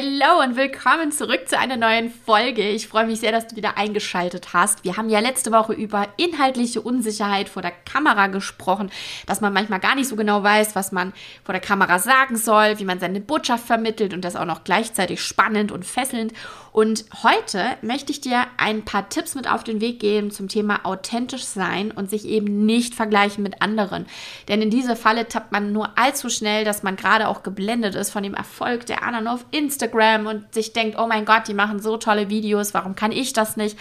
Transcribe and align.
Hallo 0.00 0.42
und 0.42 0.56
willkommen 0.56 1.12
zurück 1.12 1.46
zu 1.46 1.58
einer 1.58 1.76
neuen 1.76 2.10
Folge. 2.10 2.66
Ich 2.66 2.88
freue 2.88 3.06
mich 3.06 3.20
sehr, 3.20 3.32
dass 3.32 3.48
du 3.48 3.56
wieder 3.56 3.76
eingeschaltet 3.76 4.54
hast. 4.54 4.82
Wir 4.82 4.96
haben 4.96 5.10
ja 5.10 5.20
letzte 5.20 5.52
Woche 5.52 5.74
über 5.74 6.08
inhaltliche 6.16 6.80
Unsicherheit 6.80 7.50
vor 7.50 7.60
der 7.60 7.72
Kamera 7.72 8.28
gesprochen, 8.28 8.90
dass 9.26 9.42
man 9.42 9.52
manchmal 9.52 9.78
gar 9.78 9.94
nicht 9.94 10.08
so 10.08 10.16
genau 10.16 10.42
weiß, 10.42 10.74
was 10.74 10.90
man 10.90 11.12
vor 11.44 11.52
der 11.52 11.60
Kamera 11.60 11.98
sagen 11.98 12.38
soll, 12.38 12.78
wie 12.78 12.86
man 12.86 12.98
seine 12.98 13.20
Botschaft 13.20 13.66
vermittelt 13.66 14.14
und 14.14 14.24
das 14.24 14.36
auch 14.36 14.46
noch 14.46 14.64
gleichzeitig 14.64 15.22
spannend 15.22 15.70
und 15.70 15.84
fesselnd. 15.84 16.32
Und 16.72 17.04
heute 17.22 17.64
möchte 17.82 18.12
ich 18.12 18.22
dir 18.22 18.46
ein 18.56 18.84
paar 18.84 19.08
Tipps 19.08 19.34
mit 19.34 19.50
auf 19.50 19.64
den 19.64 19.80
Weg 19.82 20.00
geben 20.00 20.30
zum 20.30 20.48
Thema 20.48 20.86
authentisch 20.86 21.44
sein 21.44 21.90
und 21.90 22.08
sich 22.08 22.24
eben 22.24 22.64
nicht 22.64 22.94
vergleichen 22.94 23.42
mit 23.42 23.60
anderen. 23.60 24.06
Denn 24.48 24.62
in 24.62 24.70
diese 24.70 24.96
Falle 24.96 25.28
tappt 25.28 25.52
man 25.52 25.72
nur 25.72 25.98
allzu 25.98 26.30
schnell, 26.30 26.64
dass 26.64 26.84
man 26.84 26.96
gerade 26.96 27.28
auch 27.28 27.42
geblendet 27.42 27.96
ist 27.96 28.12
von 28.12 28.22
dem 28.22 28.34
Erfolg 28.34 28.86
der 28.86 29.02
anderen 29.02 29.26
auf 29.26 29.44
Instagram 29.50 29.89
und 30.26 30.52
sich 30.52 30.72
denkt, 30.72 30.98
oh 30.98 31.06
mein 31.06 31.24
Gott, 31.24 31.48
die 31.48 31.54
machen 31.54 31.80
so 31.80 31.96
tolle 31.96 32.30
Videos, 32.30 32.74
warum 32.74 32.94
kann 32.94 33.12
ich 33.12 33.32
das 33.32 33.56
nicht? 33.56 33.76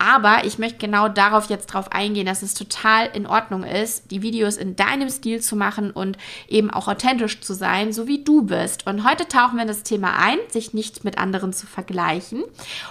Aber 0.00 0.46
ich 0.46 0.58
möchte 0.58 0.78
genau 0.78 1.08
darauf 1.08 1.50
jetzt 1.50 1.66
drauf 1.66 1.92
eingehen, 1.92 2.24
dass 2.24 2.40
es 2.40 2.54
total 2.54 3.10
in 3.12 3.26
Ordnung 3.26 3.64
ist, 3.64 4.10
die 4.10 4.22
Videos 4.22 4.56
in 4.56 4.74
deinem 4.74 5.10
Stil 5.10 5.42
zu 5.42 5.56
machen 5.56 5.90
und 5.90 6.16
eben 6.48 6.70
auch 6.70 6.88
authentisch 6.88 7.42
zu 7.42 7.52
sein, 7.52 7.92
so 7.92 8.06
wie 8.06 8.24
du 8.24 8.40
bist. 8.42 8.86
Und 8.86 9.06
heute 9.06 9.28
tauchen 9.28 9.56
wir 9.56 9.62
in 9.62 9.68
das 9.68 9.82
Thema 9.82 10.16
ein, 10.18 10.38
sich 10.48 10.72
nicht 10.72 11.04
mit 11.04 11.18
anderen 11.18 11.52
zu 11.52 11.66
vergleichen. 11.66 12.42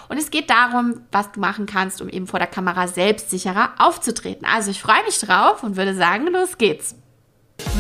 Und 0.07 0.17
es 0.19 0.29
geht 0.29 0.51
darum, 0.51 1.01
was 1.11 1.31
du 1.31 1.39
machen 1.39 1.65
kannst, 1.65 1.99
um 1.99 2.09
eben 2.09 2.27
vor 2.27 2.37
der 2.37 2.47
Kamera 2.47 2.87
selbstsicherer 2.87 3.71
aufzutreten. 3.79 4.45
Also 4.45 4.69
ich 4.69 4.79
freue 4.79 5.03
mich 5.03 5.19
drauf 5.19 5.63
und 5.63 5.77
würde 5.77 5.95
sagen, 5.95 6.27
los 6.27 6.59
geht's. 6.59 6.95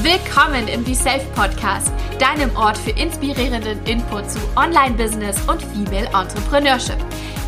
Willkommen 0.01 0.67
im 0.67 0.83
Be 0.83 0.93
Safe 0.93 1.25
Podcast, 1.35 1.91
deinem 2.19 2.55
Ort 2.55 2.77
für 2.77 2.91
inspirierenden 2.91 3.83
Input 3.85 4.29
zu 4.29 4.39
Online-Business 4.55 5.37
und 5.47 5.61
Female 5.61 6.07
Entrepreneurship. 6.07 6.97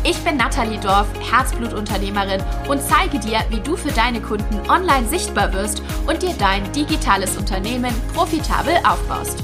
Ich 0.04 0.18
bin 0.24 0.36
Nathalie 0.36 0.80
Dorf, 0.80 1.06
Herzblutunternehmerin 1.30 2.42
und 2.68 2.80
zeige 2.82 3.18
dir, 3.18 3.40
wie 3.50 3.60
du 3.60 3.76
für 3.76 3.92
deine 3.92 4.20
Kunden 4.20 4.60
online 4.70 5.06
sichtbar 5.08 5.52
wirst 5.52 5.82
und 6.06 6.22
dir 6.22 6.34
dein 6.38 6.70
digitales 6.72 7.36
Unternehmen 7.36 7.94
profitabel 8.14 8.74
aufbaust. 8.86 9.42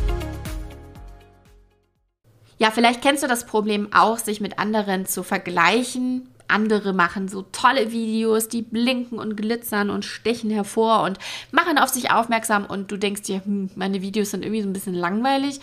Ja, 2.58 2.70
vielleicht 2.70 3.02
kennst 3.02 3.22
du 3.22 3.28
das 3.28 3.46
Problem 3.46 3.92
auch, 3.92 4.18
sich 4.18 4.40
mit 4.40 4.58
anderen 4.58 5.06
zu 5.06 5.22
vergleichen, 5.22 6.28
andere 6.48 6.92
machen 6.92 7.28
so 7.28 7.42
tolle 7.52 7.92
Videos, 7.92 8.48
die 8.48 8.62
blinken 8.62 9.18
und 9.18 9.36
glitzern 9.36 9.90
und 9.90 10.04
stechen 10.04 10.50
hervor 10.50 11.02
und 11.02 11.18
machen 11.50 11.78
auf 11.78 11.90
sich 11.90 12.10
aufmerksam 12.10 12.64
und 12.64 12.90
du 12.90 12.96
denkst 12.96 13.22
dir, 13.22 13.44
hm, 13.44 13.70
meine 13.76 14.02
Videos 14.02 14.30
sind 14.30 14.44
irgendwie 14.44 14.62
so 14.62 14.68
ein 14.68 14.72
bisschen 14.72 14.94
langweilig. 14.94 15.60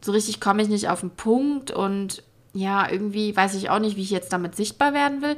So 0.00 0.12
richtig 0.12 0.40
komme 0.40 0.62
ich 0.62 0.68
nicht 0.68 0.88
auf 0.88 1.00
den 1.00 1.10
Punkt 1.10 1.70
und 1.70 2.22
ja, 2.52 2.90
irgendwie 2.90 3.36
weiß 3.36 3.54
ich 3.54 3.70
auch 3.70 3.78
nicht, 3.78 3.96
wie 3.96 4.02
ich 4.02 4.10
jetzt 4.10 4.32
damit 4.32 4.54
sichtbar 4.54 4.94
werden 4.94 5.22
will. 5.22 5.36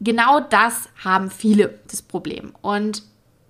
Genau 0.00 0.40
das 0.40 0.88
haben 1.02 1.30
viele, 1.30 1.78
das 1.90 2.02
Problem. 2.02 2.54
Und 2.60 3.02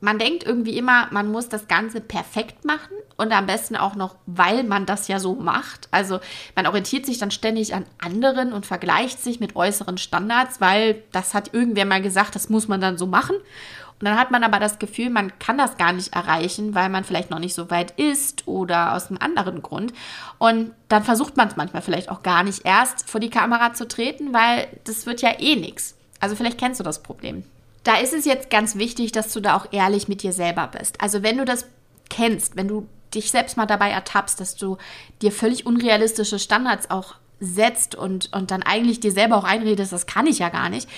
man 0.04 0.18
denkt 0.18 0.44
irgendwie 0.44 0.76
immer, 0.76 1.08
man 1.10 1.32
muss 1.32 1.48
das 1.48 1.66
Ganze 1.66 2.02
perfekt 2.02 2.64
machen 2.66 2.92
und 3.16 3.32
am 3.32 3.46
besten 3.46 3.74
auch 3.74 3.94
noch, 3.94 4.16
weil 4.26 4.62
man 4.62 4.84
das 4.84 5.08
ja 5.08 5.18
so 5.18 5.34
macht. 5.34 5.88
Also 5.90 6.20
man 6.54 6.66
orientiert 6.66 7.06
sich 7.06 7.16
dann 7.16 7.30
ständig 7.30 7.74
an 7.74 7.86
anderen 7.98 8.52
und 8.52 8.66
vergleicht 8.66 9.22
sich 9.22 9.40
mit 9.40 9.56
äußeren 9.56 9.96
Standards, 9.96 10.60
weil 10.60 11.02
das 11.12 11.32
hat 11.32 11.54
irgendwer 11.54 11.86
mal 11.86 12.02
gesagt, 12.02 12.34
das 12.34 12.50
muss 12.50 12.68
man 12.68 12.82
dann 12.82 12.98
so 12.98 13.06
machen. 13.06 13.36
Und 13.36 14.04
dann 14.04 14.18
hat 14.18 14.30
man 14.30 14.44
aber 14.44 14.58
das 14.58 14.78
Gefühl, 14.78 15.08
man 15.08 15.38
kann 15.38 15.56
das 15.56 15.78
gar 15.78 15.92
nicht 15.92 16.14
erreichen, 16.14 16.74
weil 16.74 16.90
man 16.90 17.04
vielleicht 17.04 17.30
noch 17.30 17.38
nicht 17.38 17.54
so 17.54 17.70
weit 17.70 17.92
ist 17.92 18.46
oder 18.46 18.94
aus 18.94 19.08
einem 19.08 19.18
anderen 19.20 19.62
Grund. 19.62 19.94
Und 20.38 20.72
dann 20.88 21.02
versucht 21.02 21.38
man 21.38 21.48
es 21.48 21.56
manchmal 21.56 21.80
vielleicht 21.80 22.10
auch 22.10 22.22
gar 22.22 22.42
nicht 22.42 22.66
erst 22.66 23.08
vor 23.08 23.20
die 23.20 23.30
Kamera 23.30 23.72
zu 23.72 23.88
treten, 23.88 24.34
weil 24.34 24.66
das 24.84 25.06
wird 25.06 25.22
ja 25.22 25.30
eh 25.38 25.56
nichts. 25.56 25.96
Also 26.20 26.36
vielleicht 26.36 26.58
kennst 26.58 26.80
du 26.80 26.84
das 26.84 27.02
Problem. 27.02 27.44
Da 27.84 27.98
ist 27.98 28.14
es 28.14 28.24
jetzt 28.24 28.50
ganz 28.50 28.76
wichtig, 28.76 29.12
dass 29.12 29.32
du 29.32 29.40
da 29.40 29.56
auch 29.56 29.66
ehrlich 29.70 30.08
mit 30.08 30.22
dir 30.22 30.32
selber 30.32 30.68
bist. 30.68 31.00
Also 31.00 31.22
wenn 31.22 31.36
du 31.38 31.44
das 31.44 31.66
kennst, 32.08 32.56
wenn 32.56 32.68
du 32.68 32.88
dich 33.14 33.30
selbst 33.30 33.56
mal 33.56 33.66
dabei 33.66 33.90
ertappst, 33.90 34.40
dass 34.40 34.56
du 34.56 34.78
dir 35.22 35.30
völlig 35.30 35.66
unrealistische 35.66 36.38
Standards 36.38 36.90
auch 36.90 37.16
setzt 37.40 37.94
und, 37.94 38.32
und 38.32 38.50
dann 38.50 38.62
eigentlich 38.62 39.00
dir 39.00 39.12
selber 39.12 39.36
auch 39.36 39.44
einredest, 39.44 39.92
das 39.92 40.06
kann 40.06 40.26
ich 40.26 40.38
ja 40.38 40.48
gar 40.48 40.70
nicht, 40.70 40.88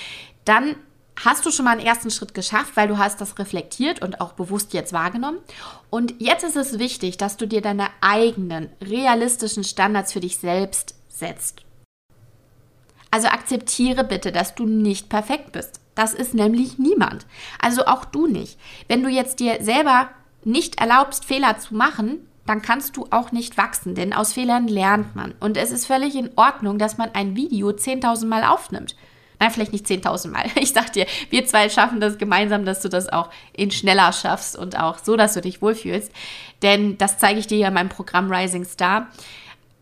dann 0.44 0.77
hast 1.22 1.44
du 1.44 1.50
schon 1.50 1.65
mal 1.65 1.72
einen 1.72 1.87
ersten 1.87 2.10
Schritt 2.10 2.34
geschafft, 2.34 2.77
weil 2.77 2.89
du 2.89 2.99
hast 2.99 3.21
das 3.21 3.39
reflektiert 3.39 4.03
und 4.03 4.21
auch 4.21 4.33
bewusst 4.33 4.75
jetzt 4.75 4.93
wahrgenommen. 4.93 5.39
Und 5.91 6.15
jetzt 6.21 6.44
ist 6.44 6.56
es 6.56 6.78
wichtig, 6.78 7.16
dass 7.16 7.37
du 7.37 7.47
dir 7.47 7.62
deine 7.62 7.89
eigenen 8.00 8.69
realistischen 8.83 9.65
Standards 9.65 10.12
für 10.12 10.21
dich 10.21 10.37
selbst 10.37 10.94
setzt. 11.09 11.62
Also 13.10 13.28
akzeptiere 13.28 14.05
bitte, 14.05 14.31
dass 14.31 14.55
du 14.55 14.66
nicht 14.66 15.09
perfekt 15.09 15.53
bist. 15.53 15.81
Das 15.97 16.15
ist 16.15 16.34
nämlich 16.34 16.79
niemand. 16.79 17.27
Also 17.59 17.87
auch 17.87 18.05
du 18.05 18.29
nicht. 18.29 18.57
Wenn 18.87 19.03
du 19.03 19.09
jetzt 19.09 19.41
dir 19.41 19.59
selber 19.61 20.11
nicht 20.45 20.81
erlaubst, 20.81 21.25
Fehler 21.25 21.59
zu 21.59 21.75
machen, 21.75 22.19
dann 22.47 22.62
kannst 22.62 22.97
du 22.97 23.09
auch 23.11 23.33
nicht 23.33 23.57
wachsen, 23.57 23.97
denn 23.97 24.12
aus 24.12 24.34
Fehlern 24.34 24.69
lernt 24.69 25.17
man. 25.17 25.34
Und 25.41 25.57
es 25.57 25.73
ist 25.73 25.87
völlig 25.87 26.15
in 26.15 26.31
Ordnung, 26.37 26.79
dass 26.79 26.97
man 26.97 27.11
ein 27.12 27.34
Video 27.34 27.71
10.000 27.71 28.27
Mal 28.27 28.45
aufnimmt. 28.45 28.95
Nein, 29.41 29.51
vielleicht 29.51 29.73
nicht 29.73 29.87
10.000 29.87 30.29
Mal. 30.29 30.45
Ich 30.57 30.73
sag 30.73 30.93
dir, 30.93 31.07
wir 31.31 31.45
zwei 31.47 31.69
schaffen 31.69 32.01
das 32.01 32.19
gemeinsam, 32.19 32.65
dass 32.65 32.81
du 32.81 32.89
das 32.89 33.09
auch 33.09 33.31
in 33.53 33.71
schneller 33.71 34.13
schaffst 34.13 34.57
und 34.57 34.78
auch 34.78 34.99
so, 34.99 35.17
dass 35.17 35.34
du 35.34 35.41
dich 35.41 35.61
wohlfühlst. 35.61 36.13
Denn 36.63 36.97
das 36.99 37.19
zeige 37.19 37.41
ich 37.41 37.47
dir 37.47 37.59
ja 37.59 37.69
in 37.69 37.75
meinem 37.75 37.89
Programm 37.89 38.31
Rising 38.31 38.65
Star. 38.65 39.09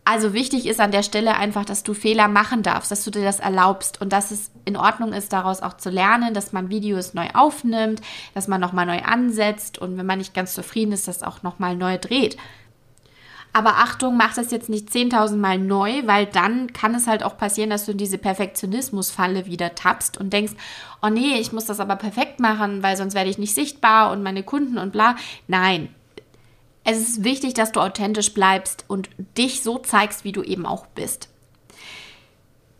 Also 0.06 0.34
wichtig 0.34 0.66
ist 0.66 0.81
an 0.81 0.91
der 0.91 1.03
Stelle 1.03 1.37
einfach, 1.37 1.65
dass 1.65 1.82
du 1.82 1.94
Fehler 1.94 2.28
machen 2.28 2.62
darfst, 2.62 2.91
dass 2.91 3.04
du 3.04 3.10
dir 3.10 3.25
das 3.25 3.41
erlaubst 3.41 4.03
und 4.03 4.12
dass 4.12 4.31
es 4.31 4.50
in 4.66 4.76
Ordnung 4.76 5.15
ist, 5.15 5.32
daraus 5.32 5.62
auch 5.62 5.78
zu 5.78 5.88
lernen, 5.88 6.34
dass 6.34 6.53
man 6.53 6.69
Videos 6.69 7.15
neu 7.15 7.28
aufnimmt, 7.32 8.03
dass 8.34 8.47
man 8.47 8.60
nochmal 8.60 8.84
neu 8.84 9.00
ansetzt 9.00 9.78
und 9.78 9.97
wenn 9.97 10.04
man 10.04 10.19
nicht 10.19 10.34
ganz 10.34 10.53
zufrieden 10.53 10.92
ist, 10.92 11.09
das 11.09 11.22
auch 11.22 11.42
nochmal 11.42 11.75
neu 11.75 11.97
dreht. 11.97 12.37
Aber 13.54 13.76
Achtung, 13.76 14.16
mach 14.16 14.34
das 14.34 14.50
jetzt 14.50 14.69
nicht 14.69 14.91
10.000 14.91 15.37
Mal 15.37 15.59
neu, 15.59 16.03
weil 16.06 16.26
dann 16.26 16.72
kann 16.72 16.94
es 16.94 17.06
halt 17.06 17.22
auch 17.22 17.38
passieren, 17.38 17.71
dass 17.71 17.86
du 17.86 17.92
in 17.92 17.98
diese 17.98 18.19
Perfektionismusfalle 18.19 19.47
wieder 19.47 19.76
tappst 19.76 20.19
und 20.19 20.32
denkst, 20.32 20.54
oh 21.03 21.09
nee, 21.09 21.38
ich 21.38 21.53
muss 21.53 21.65
das 21.65 21.78
aber 21.81 21.94
perfekt 21.97 22.41
machen, 22.41 22.82
weil 22.82 22.97
sonst 22.97 23.15
werde 23.15 23.31
ich 23.31 23.38
nicht 23.38 23.54
sichtbar 23.54 24.10
und 24.10 24.25
meine 24.25 24.42
Kunden 24.42 24.76
und 24.76 24.92
bla. 24.92 25.15
Nein, 25.47 25.94
es 26.84 26.99
ist 26.99 27.25
wichtig, 27.25 27.55
dass 27.55 27.72
du 27.72 27.81
authentisch 27.81 28.34
bleibst 28.34 28.84
und 28.89 29.09
dich 29.39 29.62
so 29.62 29.78
zeigst, 29.78 30.25
wie 30.25 30.33
du 30.33 30.43
eben 30.43 30.67
auch 30.67 30.87
bist. 30.87 31.28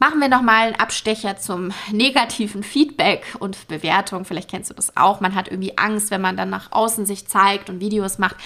Machen 0.01 0.21
wir 0.21 0.29
nochmal 0.29 0.67
einen 0.67 0.77
Abstecher 0.77 1.39
zum 1.39 1.73
negativen 1.91 2.63
Feedback 2.63 3.25
und 3.39 3.69
Bewertung. 3.69 4.27
Vielleicht 4.27 4.51
kennst 4.51 4.69
du 4.69 4.75
das 4.75 4.99
auch. 4.99 5.21
Man 5.21 5.35
hat 5.35 5.49
irgendwie 5.49 5.79
Angst, 5.79 6.11
wenn 6.11 6.21
man 6.21 6.37
dann 6.37 6.51
nach 6.51 6.73
außen 6.73 7.07
sich 7.07 7.27
zeigt 7.27 7.71
und 7.71 7.81
Videos 7.81 8.19
macht, 8.19 8.37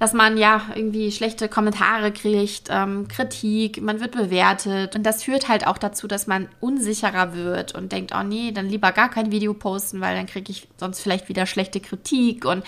dass 0.00 0.12
man 0.12 0.36
ja 0.36 0.62
irgendwie 0.74 1.12
schlechte 1.12 1.48
Kommentare 1.48 2.10
kriegt, 2.10 2.68
ähm, 2.68 3.06
Kritik, 3.06 3.80
man 3.80 4.00
wird 4.00 4.16
bewertet. 4.16 4.96
Und 4.96 5.04
das 5.04 5.22
führt 5.22 5.48
halt 5.48 5.68
auch 5.68 5.78
dazu, 5.78 6.08
dass 6.08 6.26
man 6.26 6.48
unsicherer 6.58 7.34
wird 7.34 7.76
und 7.76 7.92
denkt, 7.92 8.12
oh 8.18 8.24
nee, 8.24 8.50
dann 8.50 8.68
lieber 8.68 8.90
gar 8.90 9.10
kein 9.10 9.30
Video 9.30 9.54
posten, 9.54 10.00
weil 10.00 10.16
dann 10.16 10.26
kriege 10.26 10.50
ich 10.50 10.66
sonst 10.78 11.00
vielleicht 11.00 11.28
wieder 11.28 11.46
schlechte 11.46 11.78
Kritik. 11.78 12.44
Und 12.44 12.64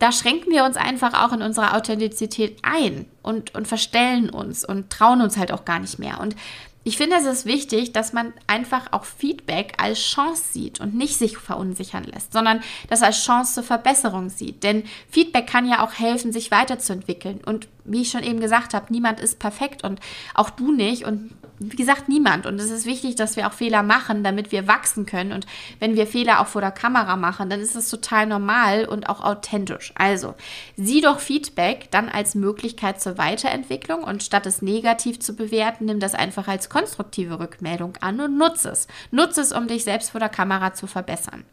da 0.00 0.12
schränken 0.12 0.50
wir 0.50 0.64
uns 0.64 0.76
einfach 0.76 1.24
auch 1.24 1.32
in 1.32 1.42
unserer 1.42 1.76
Authentizität 1.76 2.58
ein 2.62 3.06
und, 3.22 3.54
und 3.54 3.68
verstellen 3.68 4.30
uns 4.30 4.64
und 4.64 4.90
trauen 4.90 5.20
uns 5.20 5.36
halt 5.36 5.52
auch 5.52 5.64
gar 5.64 5.78
nicht 5.78 5.98
mehr. 5.98 6.20
Und 6.20 6.34
ich 6.82 6.96
finde, 6.96 7.16
es 7.16 7.26
ist 7.26 7.44
wichtig, 7.44 7.92
dass 7.92 8.14
man 8.14 8.32
einfach 8.46 8.92
auch 8.92 9.04
Feedback 9.04 9.74
als 9.76 10.00
Chance 10.00 10.42
sieht 10.52 10.80
und 10.80 10.94
nicht 10.94 11.18
sich 11.18 11.36
verunsichern 11.36 12.04
lässt, 12.04 12.32
sondern 12.32 12.62
das 12.88 13.02
als 13.02 13.22
Chance 13.22 13.54
zur 13.54 13.64
Verbesserung 13.64 14.30
sieht. 14.30 14.62
Denn 14.64 14.84
Feedback 15.10 15.46
kann 15.46 15.68
ja 15.68 15.84
auch 15.84 15.92
helfen, 15.92 16.32
sich 16.32 16.50
weiterzuentwickeln. 16.50 17.42
Und 17.44 17.68
wie 17.84 18.00
ich 18.00 18.10
schon 18.10 18.22
eben 18.22 18.40
gesagt 18.40 18.72
habe, 18.72 18.86
niemand 18.88 19.20
ist 19.20 19.38
perfekt 19.38 19.84
und 19.84 20.00
auch 20.32 20.48
du 20.48 20.72
nicht. 20.72 21.04
Und 21.04 21.32
wie 21.62 21.76
gesagt, 21.76 22.08
niemand. 22.08 22.46
Und 22.46 22.58
es 22.58 22.70
ist 22.70 22.86
wichtig, 22.86 23.16
dass 23.16 23.36
wir 23.36 23.46
auch 23.46 23.52
Fehler 23.52 23.82
machen, 23.82 24.24
damit 24.24 24.50
wir 24.50 24.66
wachsen 24.66 25.04
können. 25.04 25.32
Und 25.32 25.46
wenn 25.78 25.94
wir 25.94 26.06
Fehler 26.06 26.40
auch 26.40 26.46
vor 26.46 26.62
der 26.62 26.70
Kamera 26.70 27.16
machen, 27.16 27.50
dann 27.50 27.60
ist 27.60 27.76
das 27.76 27.90
total 27.90 28.26
normal 28.26 28.86
und 28.86 29.10
auch 29.10 29.20
authentisch. 29.20 29.92
Also, 29.94 30.34
sieh 30.76 31.02
doch 31.02 31.20
Feedback 31.20 31.90
dann 31.90 32.08
als 32.08 32.34
Möglichkeit 32.34 33.02
zur 33.02 33.18
Weiterentwicklung 33.18 34.02
und 34.02 34.22
statt 34.22 34.46
es 34.46 34.62
negativ 34.62 35.20
zu 35.20 35.36
bewerten, 35.36 35.84
nimm 35.84 36.00
das 36.00 36.14
einfach 36.14 36.48
als 36.48 36.70
konstruktive 36.70 37.38
Rückmeldung 37.38 37.92
an 38.00 38.20
und 38.20 38.38
nutze 38.38 38.70
es. 38.70 38.88
Nutze 39.10 39.42
es, 39.42 39.52
um 39.52 39.68
dich 39.68 39.84
selbst 39.84 40.10
vor 40.10 40.20
der 40.20 40.30
Kamera 40.30 40.72
zu 40.72 40.86
verbessern. 40.86 41.44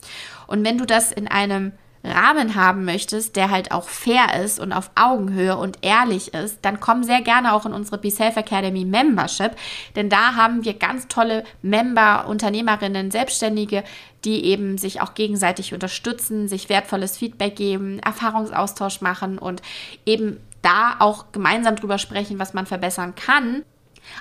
Und 0.48 0.63
wenn 0.63 0.77
du 0.77 0.86
das 0.86 1.12
in 1.12 1.27
einem 1.27 1.74
Rahmen 2.07 2.56
haben 2.56 2.86
möchtest, 2.86 3.36
der 3.36 3.51
halt 3.51 3.71
auch 3.71 3.88
fair 3.88 4.42
ist 4.44 4.59
und 4.59 4.74
auf 4.74 4.92
Augenhöhe 4.95 5.57
und 5.57 5.80
ehrlich 5.81 6.33
ist, 6.33 6.59
dann 6.63 6.80
komm 6.80 7.04
sehr 7.04 7.21
gerne 7.21 7.54
auch 7.54 7.65
in 7.65 7.74
unsere 7.74 7.98
Be 7.98 8.12
Self 8.12 8.38
Academy 8.38 8.86
Membership, 8.86 9.51
denn 9.95 10.09
da 10.09 10.36
haben 10.36 10.65
wir 10.65 10.74
ganz 10.74 11.07
tolle 11.07 11.44
Member, 11.62 12.27
Unternehmerinnen, 12.27 13.12
Selbstständige, 13.12 13.83
die 14.25 14.45
eben 14.45 14.77
sich 14.77 15.01
auch 15.01 15.13
gegenseitig 15.13 15.74
unterstützen, 15.74 16.48
sich 16.48 16.69
wertvolles 16.69 17.18
Feedback 17.18 17.56
geben, 17.56 18.00
Erfahrungsaustausch 18.00 19.01
machen 19.01 19.38
und 19.38 19.62
eben 20.06 20.38
da 20.62 20.95
auch 21.00 21.31
gemeinsam 21.31 21.75
drüber 21.75 21.98
sprechen, 21.98 22.39
was 22.39 22.53
man 22.53 22.65
verbessern 22.65 23.15
kann. 23.15 23.63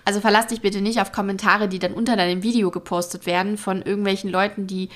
Also 0.04 0.20
verlass 0.20 0.48
dich 0.48 0.60
bitte 0.60 0.80
nicht 0.80 1.00
auf 1.00 1.12
Kommentare, 1.12 1.68
die 1.68 1.78
dann 1.78 1.92
unter 1.92 2.16
deinem 2.16 2.42
Video 2.42 2.70
gepostet 2.70 3.26
werden 3.26 3.56
von 3.56 3.82
irgendwelchen 3.82 4.30
Leuten, 4.30 4.66
die 4.66 4.88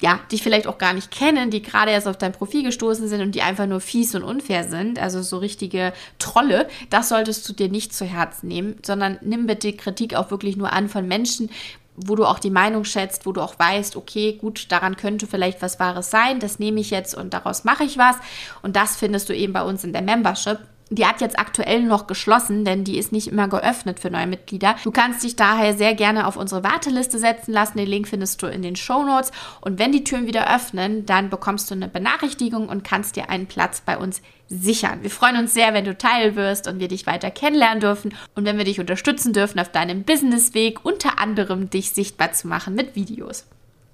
ja, 0.00 0.20
dich 0.30 0.42
vielleicht 0.42 0.66
auch 0.66 0.78
gar 0.78 0.92
nicht 0.92 1.10
kennen, 1.10 1.50
die 1.50 1.62
gerade 1.62 1.92
erst 1.92 2.08
auf 2.08 2.18
dein 2.18 2.32
Profil 2.32 2.64
gestoßen 2.64 3.08
sind 3.08 3.20
und 3.20 3.34
die 3.34 3.42
einfach 3.42 3.66
nur 3.66 3.80
fies 3.80 4.14
und 4.14 4.24
unfair 4.24 4.64
sind, 4.64 4.98
also 4.98 5.22
so 5.22 5.38
richtige 5.38 5.92
Trolle, 6.18 6.68
das 6.90 7.08
solltest 7.08 7.48
du 7.48 7.52
dir 7.52 7.68
nicht 7.68 7.94
zu 7.94 8.04
Herzen 8.04 8.48
nehmen, 8.48 8.76
sondern 8.84 9.18
nimm 9.22 9.46
bitte 9.46 9.72
Kritik 9.72 10.14
auch 10.14 10.30
wirklich 10.30 10.56
nur 10.56 10.72
an 10.72 10.88
von 10.88 11.06
Menschen, 11.06 11.48
wo 11.96 12.16
du 12.16 12.24
auch 12.24 12.40
die 12.40 12.50
Meinung 12.50 12.84
schätzt, 12.84 13.24
wo 13.24 13.32
du 13.32 13.40
auch 13.40 13.58
weißt, 13.58 13.96
okay, 13.96 14.32
gut, 14.32 14.72
daran 14.72 14.96
könnte 14.96 15.26
vielleicht 15.26 15.62
was 15.62 15.78
Wahres 15.78 16.10
sein, 16.10 16.40
das 16.40 16.58
nehme 16.58 16.80
ich 16.80 16.90
jetzt 16.90 17.14
und 17.14 17.32
daraus 17.32 17.64
mache 17.64 17.84
ich 17.84 17.96
was. 17.96 18.16
Und 18.62 18.74
das 18.74 18.96
findest 18.96 19.28
du 19.28 19.34
eben 19.34 19.52
bei 19.52 19.62
uns 19.62 19.84
in 19.84 19.92
der 19.92 20.02
Membership. 20.02 20.58
Die 20.90 21.06
hat 21.06 21.20
jetzt 21.20 21.38
aktuell 21.38 21.82
noch 21.82 22.06
geschlossen, 22.06 22.64
denn 22.64 22.84
die 22.84 22.98
ist 22.98 23.10
nicht 23.10 23.28
immer 23.28 23.48
geöffnet 23.48 24.00
für 24.00 24.10
neue 24.10 24.26
Mitglieder. 24.26 24.76
Du 24.84 24.90
kannst 24.90 25.24
dich 25.24 25.34
daher 25.34 25.74
sehr 25.74 25.94
gerne 25.94 26.26
auf 26.26 26.36
unsere 26.36 26.62
Warteliste 26.62 27.18
setzen 27.18 27.52
lassen. 27.52 27.78
Den 27.78 27.88
Link 27.88 28.06
findest 28.06 28.42
du 28.42 28.46
in 28.46 28.62
den 28.62 28.76
Show 28.76 29.02
Notes. 29.02 29.32
Und 29.62 29.78
wenn 29.78 29.92
die 29.92 30.04
Türen 30.04 30.26
wieder 30.26 30.54
öffnen, 30.54 31.06
dann 31.06 31.30
bekommst 31.30 31.70
du 31.70 31.74
eine 31.74 31.88
Benachrichtigung 31.88 32.68
und 32.68 32.84
kannst 32.84 33.16
dir 33.16 33.30
einen 33.30 33.46
Platz 33.46 33.80
bei 33.80 33.96
uns 33.96 34.20
sichern. 34.48 35.02
Wir 35.02 35.10
freuen 35.10 35.38
uns 35.38 35.54
sehr, 35.54 35.72
wenn 35.72 35.86
du 35.86 35.96
Teil 35.96 36.36
wirst 36.36 36.68
und 36.68 36.78
wir 36.78 36.88
dich 36.88 37.06
weiter 37.06 37.30
kennenlernen 37.30 37.80
dürfen 37.80 38.14
und 38.34 38.44
wenn 38.44 38.58
wir 38.58 38.64
dich 38.64 38.78
unterstützen 38.78 39.32
dürfen 39.32 39.58
auf 39.58 39.72
deinem 39.72 40.04
Businessweg, 40.04 40.84
unter 40.84 41.18
anderem 41.18 41.70
dich 41.70 41.92
sichtbar 41.92 42.32
zu 42.32 42.46
machen 42.46 42.74
mit 42.74 42.94
Videos. 42.94 43.46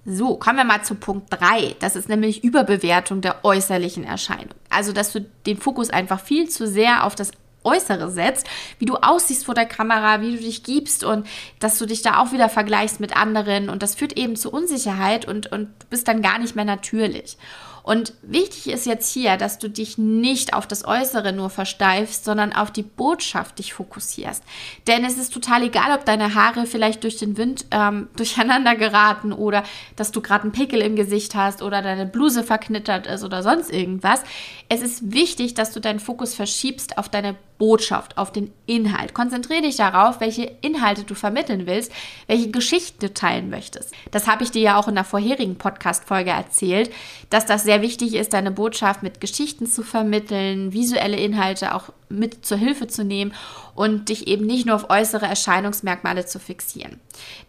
So, 0.06 0.36
kommen 0.36 0.56
wir 0.56 0.64
mal 0.64 0.82
zu 0.82 0.94
Punkt 0.94 1.26
3. 1.30 1.76
Das 1.78 1.94
ist 1.94 2.08
nämlich 2.08 2.42
Überbewertung 2.42 3.20
der 3.20 3.44
äußerlichen 3.44 4.04
Erscheinung. 4.04 4.54
Also, 4.70 4.92
dass 4.92 5.12
du 5.12 5.20
den 5.46 5.58
Fokus 5.58 5.90
einfach 5.90 6.20
viel 6.20 6.48
zu 6.48 6.66
sehr 6.66 7.04
auf 7.04 7.14
das 7.14 7.32
Äußere 7.62 8.10
setzt, 8.10 8.46
wie 8.78 8.86
du 8.86 8.96
aussiehst 8.96 9.44
vor 9.44 9.54
der 9.54 9.66
Kamera, 9.66 10.22
wie 10.22 10.36
du 10.36 10.42
dich 10.42 10.62
gibst 10.62 11.04
und 11.04 11.26
dass 11.58 11.78
du 11.78 11.84
dich 11.84 12.00
da 12.00 12.18
auch 12.18 12.32
wieder 12.32 12.48
vergleichst 12.48 13.00
mit 13.00 13.16
anderen 13.16 13.68
und 13.68 13.82
das 13.82 13.94
führt 13.94 14.16
eben 14.16 14.36
zu 14.36 14.50
Unsicherheit 14.50 15.28
und, 15.28 15.52
und 15.52 15.66
du 15.66 15.86
bist 15.90 16.08
dann 16.08 16.22
gar 16.22 16.38
nicht 16.38 16.56
mehr 16.56 16.64
natürlich. 16.64 17.36
Und 17.82 18.14
wichtig 18.22 18.68
ist 18.68 18.86
jetzt 18.86 19.12
hier, 19.12 19.36
dass 19.36 19.58
du 19.58 19.68
dich 19.68 19.98
nicht 19.98 20.54
auf 20.54 20.66
das 20.66 20.84
Äußere 20.84 21.32
nur 21.32 21.50
versteifst, 21.50 22.24
sondern 22.24 22.52
auf 22.52 22.70
die 22.70 22.82
Botschaft 22.82 23.58
dich 23.58 23.74
fokussierst. 23.74 24.42
Denn 24.86 25.04
es 25.04 25.18
ist 25.18 25.32
total 25.32 25.62
egal, 25.62 25.96
ob 25.96 26.04
deine 26.04 26.34
Haare 26.34 26.66
vielleicht 26.66 27.04
durch 27.04 27.16
den 27.16 27.36
Wind 27.36 27.66
ähm, 27.70 28.08
durcheinander 28.16 28.76
geraten 28.76 29.32
oder 29.32 29.62
dass 29.96 30.12
du 30.12 30.20
gerade 30.20 30.44
einen 30.44 30.52
Pickel 30.52 30.80
im 30.80 30.96
Gesicht 30.96 31.34
hast 31.34 31.62
oder 31.62 31.82
deine 31.82 32.06
Bluse 32.06 32.42
verknittert 32.42 33.06
ist 33.06 33.24
oder 33.24 33.42
sonst 33.42 33.70
irgendwas. 33.70 34.22
Es 34.68 34.82
ist 34.82 35.12
wichtig, 35.12 35.54
dass 35.54 35.72
du 35.72 35.80
deinen 35.80 36.00
Fokus 36.00 36.34
verschiebst 36.34 36.98
auf 36.98 37.08
deine 37.08 37.36
Botschaft, 37.60 38.16
auf 38.16 38.32
den 38.32 38.50
Inhalt. 38.64 39.12
Konzentriere 39.12 39.60
dich 39.60 39.76
darauf, 39.76 40.20
welche 40.20 40.50
Inhalte 40.62 41.04
du 41.04 41.14
vermitteln 41.14 41.66
willst, 41.66 41.92
welche 42.26 42.50
Geschichten 42.50 43.00
du 43.00 43.12
teilen 43.12 43.50
möchtest. 43.50 43.92
Das 44.10 44.26
habe 44.26 44.44
ich 44.44 44.50
dir 44.50 44.62
ja 44.62 44.76
auch 44.78 44.88
in 44.88 44.94
der 44.94 45.04
vorherigen 45.04 45.56
Podcast-Folge 45.56 46.30
erzählt, 46.30 46.90
dass 47.28 47.44
das 47.44 47.62
sehr 47.62 47.82
wichtig 47.82 48.14
ist, 48.14 48.32
deine 48.32 48.50
Botschaft 48.50 49.02
mit 49.02 49.20
Geschichten 49.20 49.66
zu 49.66 49.82
vermitteln, 49.82 50.72
visuelle 50.72 51.18
Inhalte 51.18 51.74
auch 51.74 51.90
mit 52.08 52.46
zur 52.46 52.56
Hilfe 52.56 52.86
zu 52.86 53.04
nehmen 53.04 53.34
und 53.74 54.08
dich 54.08 54.26
eben 54.26 54.46
nicht 54.46 54.64
nur 54.64 54.76
auf 54.76 54.88
äußere 54.88 55.26
Erscheinungsmerkmale 55.26 56.24
zu 56.24 56.38
fixieren. 56.38 56.98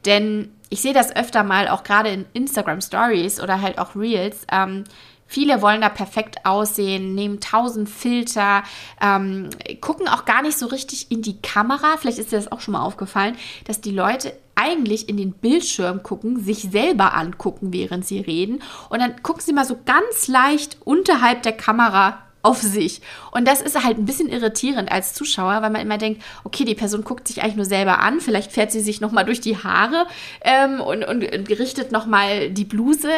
Denn 0.06 0.52
ich 0.70 0.82
sehe 0.82 0.94
das 0.94 1.16
öfter 1.16 1.44
mal, 1.44 1.70
auch 1.70 1.84
gerade 1.84 2.10
in 2.10 2.26
Instagram 2.34 2.82
Stories 2.82 3.40
oder 3.40 3.62
halt 3.62 3.80
auch 3.80 3.96
Reels. 3.96 4.46
Ähm, 4.52 4.84
Viele 5.32 5.62
wollen 5.62 5.80
da 5.80 5.88
perfekt 5.88 6.46
aussehen, 6.46 7.16
nehmen 7.16 7.40
tausend 7.40 7.88
Filter, 7.88 8.64
ähm, 9.02 9.50
gucken 9.80 10.10
auch 10.10 10.26
gar 10.26 10.42
nicht 10.42 10.58
so 10.58 10.66
richtig 10.66 11.10
in 11.10 11.22
die 11.22 11.42
Kamera. 11.42 11.96
Vielleicht 11.98 12.18
ist 12.18 12.34
dir 12.34 12.36
das 12.36 12.52
auch 12.52 12.60
schon 12.60 12.74
mal 12.74 12.82
aufgefallen, 12.82 13.38
dass 13.64 13.80
die 13.80 13.92
Leute 13.92 14.34
eigentlich 14.56 15.08
in 15.08 15.16
den 15.16 15.32
Bildschirm 15.32 16.04
gucken, 16.04 16.44
sich 16.44 16.64
selber 16.64 17.14
angucken, 17.16 17.72
während 17.72 18.06
sie 18.06 18.20
reden. 18.20 18.62
Und 18.90 19.00
dann 19.00 19.24
gucken 19.24 19.42
sie 19.42 19.54
mal 19.54 19.64
so 19.64 19.80
ganz 19.86 20.28
leicht 20.28 20.80
unterhalb 20.84 21.44
der 21.44 21.54
Kamera 21.54 22.18
auf 22.44 22.62
sich. 22.62 23.02
Und 23.32 23.48
das 23.48 23.62
ist 23.62 23.82
halt 23.82 23.98
ein 23.98 24.06
bisschen 24.06 24.28
irritierend 24.28 24.92
als 24.92 25.14
Zuschauer, 25.14 25.62
weil 25.62 25.70
man 25.70 25.82
immer 25.82 25.98
denkt, 25.98 26.24
okay, 26.44 26.66
die 26.66 26.76
Person 26.76 27.06
guckt 27.06 27.30
sich 27.30 27.42
eigentlich 27.42 27.56
nur 27.56 27.66
selber 27.66 28.00
an, 28.00 28.20
vielleicht 28.20 28.52
fährt 28.52 28.74
sie 28.74 28.82
sich 28.82 29.00
nochmal 29.00 29.24
durch 29.24 29.40
die 29.40 29.58
Haare 29.58 30.08
ähm, 30.42 30.82
und, 30.82 31.06
und, 31.06 31.24
und 31.24 31.50
richtet 31.50 31.94
nochmal 31.94 32.50
die 32.50 32.66
Bluse 32.66 33.12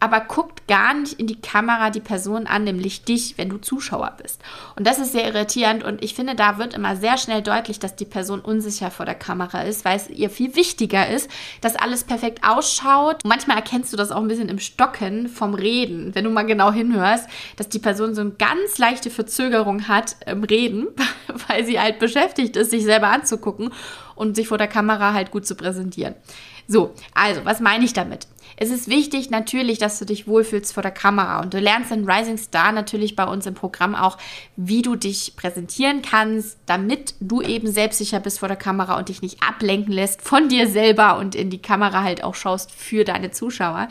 aber 0.00 0.20
guckt 0.20 0.66
gar 0.68 0.94
nicht 0.94 1.14
in 1.14 1.26
die 1.26 1.40
Kamera 1.40 1.90
die 1.90 2.00
Person 2.00 2.46
an, 2.46 2.64
nämlich 2.64 3.04
dich, 3.04 3.38
wenn 3.38 3.48
du 3.48 3.58
Zuschauer 3.58 4.14
bist. 4.22 4.40
Und 4.76 4.86
das 4.86 4.98
ist 4.98 5.12
sehr 5.12 5.26
irritierend 5.26 5.84
und 5.84 6.02
ich 6.02 6.14
finde, 6.14 6.34
da 6.34 6.58
wird 6.58 6.74
immer 6.74 6.96
sehr 6.96 7.18
schnell 7.18 7.42
deutlich, 7.42 7.78
dass 7.78 7.96
die 7.96 8.04
Person 8.04 8.40
unsicher 8.40 8.90
vor 8.90 9.06
der 9.06 9.14
Kamera 9.14 9.62
ist, 9.62 9.84
weil 9.84 9.96
es 9.96 10.10
ihr 10.10 10.30
viel 10.30 10.56
wichtiger 10.56 11.08
ist, 11.08 11.30
dass 11.60 11.76
alles 11.76 12.04
perfekt 12.04 12.40
ausschaut. 12.46 13.24
Und 13.24 13.28
manchmal 13.28 13.56
erkennst 13.56 13.92
du 13.92 13.96
das 13.96 14.10
auch 14.10 14.20
ein 14.20 14.28
bisschen 14.28 14.48
im 14.48 14.58
Stocken 14.58 15.28
vom 15.28 15.54
Reden, 15.54 16.14
wenn 16.14 16.24
du 16.24 16.30
mal 16.30 16.46
genau 16.46 16.72
hinhörst, 16.72 17.28
dass 17.56 17.68
die 17.68 17.78
Person 17.78 18.14
so 18.14 18.20
eine 18.20 18.32
ganz 18.32 18.78
leichte 18.78 19.10
Verzögerung 19.10 19.88
hat 19.88 20.16
im 20.26 20.44
Reden, 20.44 20.88
weil 21.48 21.64
sie 21.64 21.80
halt 21.80 21.98
beschäftigt 21.98 22.56
ist, 22.56 22.70
sich 22.70 22.84
selber 22.84 23.08
anzugucken 23.08 23.70
und 24.14 24.36
sich 24.36 24.48
vor 24.48 24.58
der 24.58 24.68
Kamera 24.68 25.12
halt 25.12 25.30
gut 25.30 25.46
zu 25.46 25.54
präsentieren. 25.54 26.14
So, 26.66 26.94
also, 27.14 27.44
was 27.44 27.60
meine 27.60 27.84
ich 27.84 27.92
damit? 27.92 28.26
Es 28.56 28.70
ist 28.70 28.88
wichtig 28.88 29.30
natürlich, 29.30 29.78
dass 29.78 29.98
du 29.98 30.04
dich 30.04 30.26
wohlfühlst 30.26 30.72
vor 30.72 30.82
der 30.82 30.92
Kamera 30.92 31.40
und 31.40 31.54
du 31.54 31.58
lernst 31.58 31.90
in 31.90 32.08
Rising 32.08 32.38
Star 32.38 32.72
natürlich 32.72 33.16
bei 33.16 33.24
uns 33.24 33.46
im 33.46 33.54
Programm 33.54 33.94
auch, 33.94 34.18
wie 34.56 34.82
du 34.82 34.96
dich 34.96 35.34
präsentieren 35.36 36.02
kannst, 36.02 36.58
damit 36.66 37.14
du 37.20 37.42
eben 37.42 37.70
selbstsicher 37.70 38.20
bist 38.20 38.38
vor 38.38 38.48
der 38.48 38.56
Kamera 38.56 38.96
und 38.98 39.08
dich 39.08 39.22
nicht 39.22 39.42
ablenken 39.42 39.92
lässt 39.92 40.22
von 40.22 40.48
dir 40.48 40.68
selber 40.68 41.18
und 41.18 41.34
in 41.34 41.50
die 41.50 41.62
Kamera 41.62 42.02
halt 42.02 42.22
auch 42.22 42.34
schaust 42.34 42.72
für 42.72 43.04
deine 43.04 43.30
Zuschauer. 43.30 43.88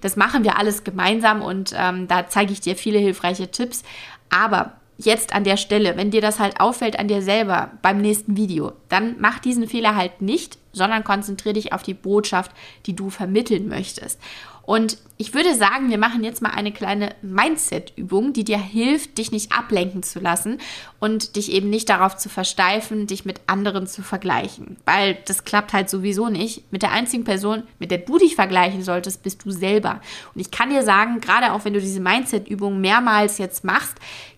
Das 0.00 0.16
machen 0.16 0.44
wir 0.44 0.58
alles 0.58 0.84
gemeinsam 0.84 1.42
und 1.42 1.74
ähm, 1.76 2.08
da 2.08 2.28
zeige 2.28 2.52
ich 2.52 2.60
dir 2.60 2.76
viele 2.76 2.98
hilfreiche 2.98 3.50
Tipps. 3.50 3.82
Aber 4.30 4.72
jetzt 4.98 5.34
an 5.34 5.44
der 5.44 5.56
Stelle, 5.56 5.96
wenn 5.96 6.10
dir 6.10 6.20
das 6.20 6.38
halt 6.38 6.60
auffällt 6.60 6.98
an 6.98 7.08
dir 7.08 7.22
selber 7.22 7.72
beim 7.82 7.98
nächsten 7.98 8.36
Video, 8.36 8.72
dann 8.88 9.16
mach 9.18 9.38
diesen 9.38 9.68
Fehler 9.68 9.94
halt 9.94 10.22
nicht, 10.22 10.58
sondern 10.72 11.04
konzentriere 11.04 11.54
dich 11.54 11.72
auf 11.72 11.82
die 11.82 11.94
Botschaft, 11.94 12.50
die 12.86 12.94
du 12.94 13.10
vermitteln 13.10 13.68
möchtest. 13.68 14.20
Und 14.66 14.98
ich 15.16 15.32
würde 15.32 15.54
sagen, 15.54 15.90
wir 15.90 15.96
machen 15.96 16.24
jetzt 16.24 16.42
mal 16.42 16.50
eine 16.50 16.72
kleine 16.72 17.14
Mindset-Übung, 17.22 18.32
die 18.32 18.42
dir 18.42 18.58
hilft, 18.58 19.16
dich 19.16 19.30
nicht 19.30 19.52
ablenken 19.52 20.02
zu 20.02 20.18
lassen 20.18 20.58
und 20.98 21.36
dich 21.36 21.52
eben 21.52 21.70
nicht 21.70 21.88
darauf 21.88 22.16
zu 22.16 22.28
versteifen, 22.28 23.06
dich 23.06 23.24
mit 23.24 23.40
anderen 23.46 23.86
zu 23.86 24.02
vergleichen. 24.02 24.76
Weil 24.84 25.18
das 25.24 25.44
klappt 25.44 25.72
halt 25.72 25.88
sowieso 25.88 26.28
nicht. 26.28 26.70
Mit 26.72 26.82
der 26.82 26.90
einzigen 26.90 27.22
Person, 27.22 27.62
mit 27.78 27.92
der 27.92 27.98
du 27.98 28.18
dich 28.18 28.34
vergleichen 28.34 28.82
solltest, 28.82 29.22
bist 29.22 29.44
du 29.44 29.52
selber. 29.52 30.00
Und 30.34 30.40
ich 30.40 30.50
kann 30.50 30.70
dir 30.70 30.82
sagen, 30.82 31.20
gerade 31.20 31.52
auch 31.52 31.64
wenn 31.64 31.72
du 31.72 31.80
diese 31.80 32.00
Mindset-Übung 32.00 32.80
mehrmals 32.80 33.38
jetzt 33.38 33.62
machst, 33.62 33.94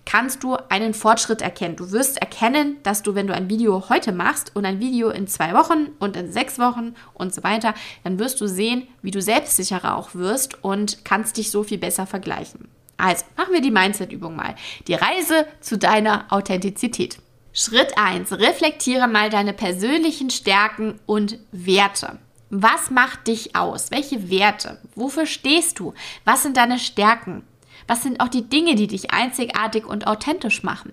kannst 0.09 0.43
du 0.43 0.57
einen 0.71 0.95
Fortschritt 0.95 1.43
erkennen. 1.43 1.77
Du 1.77 1.93
wirst 1.93 2.17
erkennen, 2.17 2.79
dass 2.83 3.03
du, 3.03 3.15
wenn 3.15 3.27
du 3.27 3.35
ein 3.35 3.51
Video 3.51 3.91
heute 3.91 4.11
machst 4.11 4.57
und 4.57 4.65
ein 4.65 4.81
Video 4.81 5.11
in 5.11 5.27
zwei 5.27 5.53
Wochen 5.53 5.89
und 5.99 6.17
in 6.17 6.33
sechs 6.33 6.59
Wochen 6.59 6.95
und 7.13 7.35
so 7.35 7.43
weiter, 7.43 7.75
dann 8.05 8.19
wirst 8.19 8.41
du 8.41 8.49
sehen, 8.49 8.89
wie 9.03 9.11
du 9.11 9.21
selbstsicherer 9.21 9.95
auch 9.99 10.15
wirst 10.15 10.65
und 10.65 11.05
kannst 11.05 11.37
dich 11.37 11.51
so 11.51 11.63
viel 11.63 11.77
besser 11.77 12.07
vergleichen. 12.07 12.69
Also, 12.97 13.27
machen 13.37 13.53
wir 13.53 13.61
die 13.61 13.71
Mindset-Übung 13.71 14.35
mal. 14.35 14.55
Die 14.87 14.95
Reise 14.95 15.47
zu 15.61 15.77
deiner 15.77 16.25
Authentizität. 16.31 17.19
Schritt 17.53 17.93
1. 17.99 18.33
Reflektiere 18.33 19.09
mal 19.09 19.29
deine 19.29 19.53
persönlichen 19.53 20.31
Stärken 20.31 20.99
und 21.05 21.39
Werte. 21.53 22.19
Was 22.49 22.91
macht 22.91 23.27
dich 23.27 23.55
aus? 23.55 23.91
Welche 23.91 24.31
Werte? 24.31 24.81
Wofür 24.95 25.27
stehst 25.27 25.79
du? 25.79 25.93
Was 26.25 26.45
sind 26.45 26.57
deine 26.57 26.79
Stärken? 26.79 27.43
Was 27.87 28.03
sind 28.03 28.21
auch 28.21 28.29
die 28.29 28.49
Dinge, 28.49 28.75
die 28.75 28.87
dich 28.87 29.13
einzigartig 29.13 29.87
und 29.87 30.07
authentisch 30.07 30.63
machen? 30.63 30.93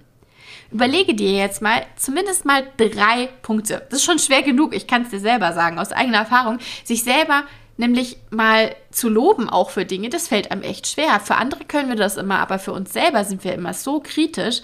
Überlege 0.72 1.13
dir 1.13 1.32
jetzt 1.32 1.62
mal 1.62 1.86
zumindest 1.96 2.46
mal 2.46 2.68
drei 2.77 3.27
Punkte. 3.42 3.86
Das 3.89 4.00
ist 4.00 4.06
schon 4.06 4.20
schwer 4.20 4.42
genug, 4.42 4.75
ich 4.75 4.88
kann 4.88 5.04
es 5.04 5.10
dir 5.10 5.20
selber 5.20 5.54
sagen, 5.54 5.80
aus 5.80 5.92
eigener 5.92 6.20
Erfahrung, 6.20 6.60
sich 6.84 7.04
selber 7.04 7.44
nämlich 7.77 8.18
mal 8.30 8.75
zu 8.92 9.10
loben 9.10 9.50
auch 9.50 9.70
für 9.70 9.86
Dinge, 9.86 10.10
das 10.10 10.27
fällt 10.27 10.51
einem 10.51 10.62
echt 10.62 10.88
schwer. 10.88 11.20
Für 11.20 11.36
andere 11.36 11.65
können 11.65 11.89
wir 11.89 11.96
das 11.96 12.18
immer, 12.18 12.39
aber 12.39 12.60
für 12.60 12.74
uns 12.74 12.94
selber 12.94 13.24
sind 13.25 13.44
wir 13.44 13.54
immer 13.54 13.74
so 13.74 14.00
kritisch. 14.00 14.62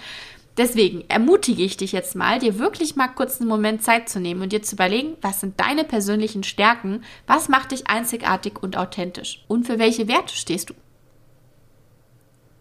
Deswegen 0.57 1.05
ermutige 1.07 1.63
ich 1.63 1.77
dich 1.77 1.93
jetzt 1.93 2.15
mal, 2.15 2.39
dir 2.39 2.59
wirklich 2.59 2.95
mal 2.95 3.07
kurz 3.07 3.39
einen 3.39 3.49
Moment 3.49 3.83
Zeit 3.83 4.09
zu 4.09 4.19
nehmen 4.19 4.41
und 4.41 4.51
dir 4.51 4.61
zu 4.61 4.75
überlegen, 4.75 5.15
was 5.21 5.39
sind 5.39 5.59
deine 5.59 5.85
persönlichen 5.85 6.43
Stärken, 6.43 7.03
was 7.25 7.47
macht 7.47 7.71
dich 7.71 7.87
einzigartig 7.87 8.61
und 8.61 8.77
authentisch 8.77 9.43
und 9.47 9.65
für 9.65 9.79
welche 9.79 10.07
Werte 10.07 10.35
stehst 10.35 10.69
du. 10.69 10.73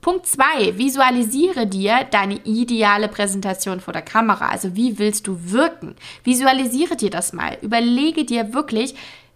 Punkt 0.01 0.27
2. 0.27 0.79
Visualisiere 0.79 1.67
dir 1.67 2.05
deine 2.11 2.37
ideale 2.45 3.09
Präsentation 3.09 3.81
vor 3.81 3.93
der 3.93 4.03
Kamera. 4.03 4.49
Also 4.49 4.75
wie 4.75 4.99
willst 4.99 5.27
du 5.27 5.53
wirken? 5.53 5.95
Visualisiere 6.25 6.97
dir 6.97 7.11
das 7.11 7.35
mal. 7.35 7.59
Überlege 7.61 8.25
dir 8.25 8.55
wirklich, 8.55 8.95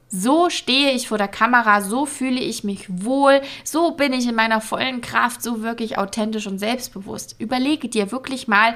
so 0.08 0.48
stehe 0.48 0.92
ich 0.92 1.08
vor 1.08 1.18
der 1.18 1.28
Kamera, 1.28 1.80
so 1.80 2.06
fühle 2.06 2.40
ich 2.40 2.64
mich 2.64 2.86
wohl, 2.88 3.42
so 3.64 3.90
bin 3.90 4.12
ich 4.12 4.26
in 4.26 4.34
meiner 4.34 4.60
vollen 4.60 5.00
Kraft, 5.00 5.42
so 5.42 5.62
wirklich 5.62 5.98
authentisch 5.98 6.46
und 6.46 6.58
selbstbewusst. 6.58 7.36
Überlege 7.38 7.88
dir 7.88 8.12
wirklich 8.12 8.48
mal, 8.48 8.74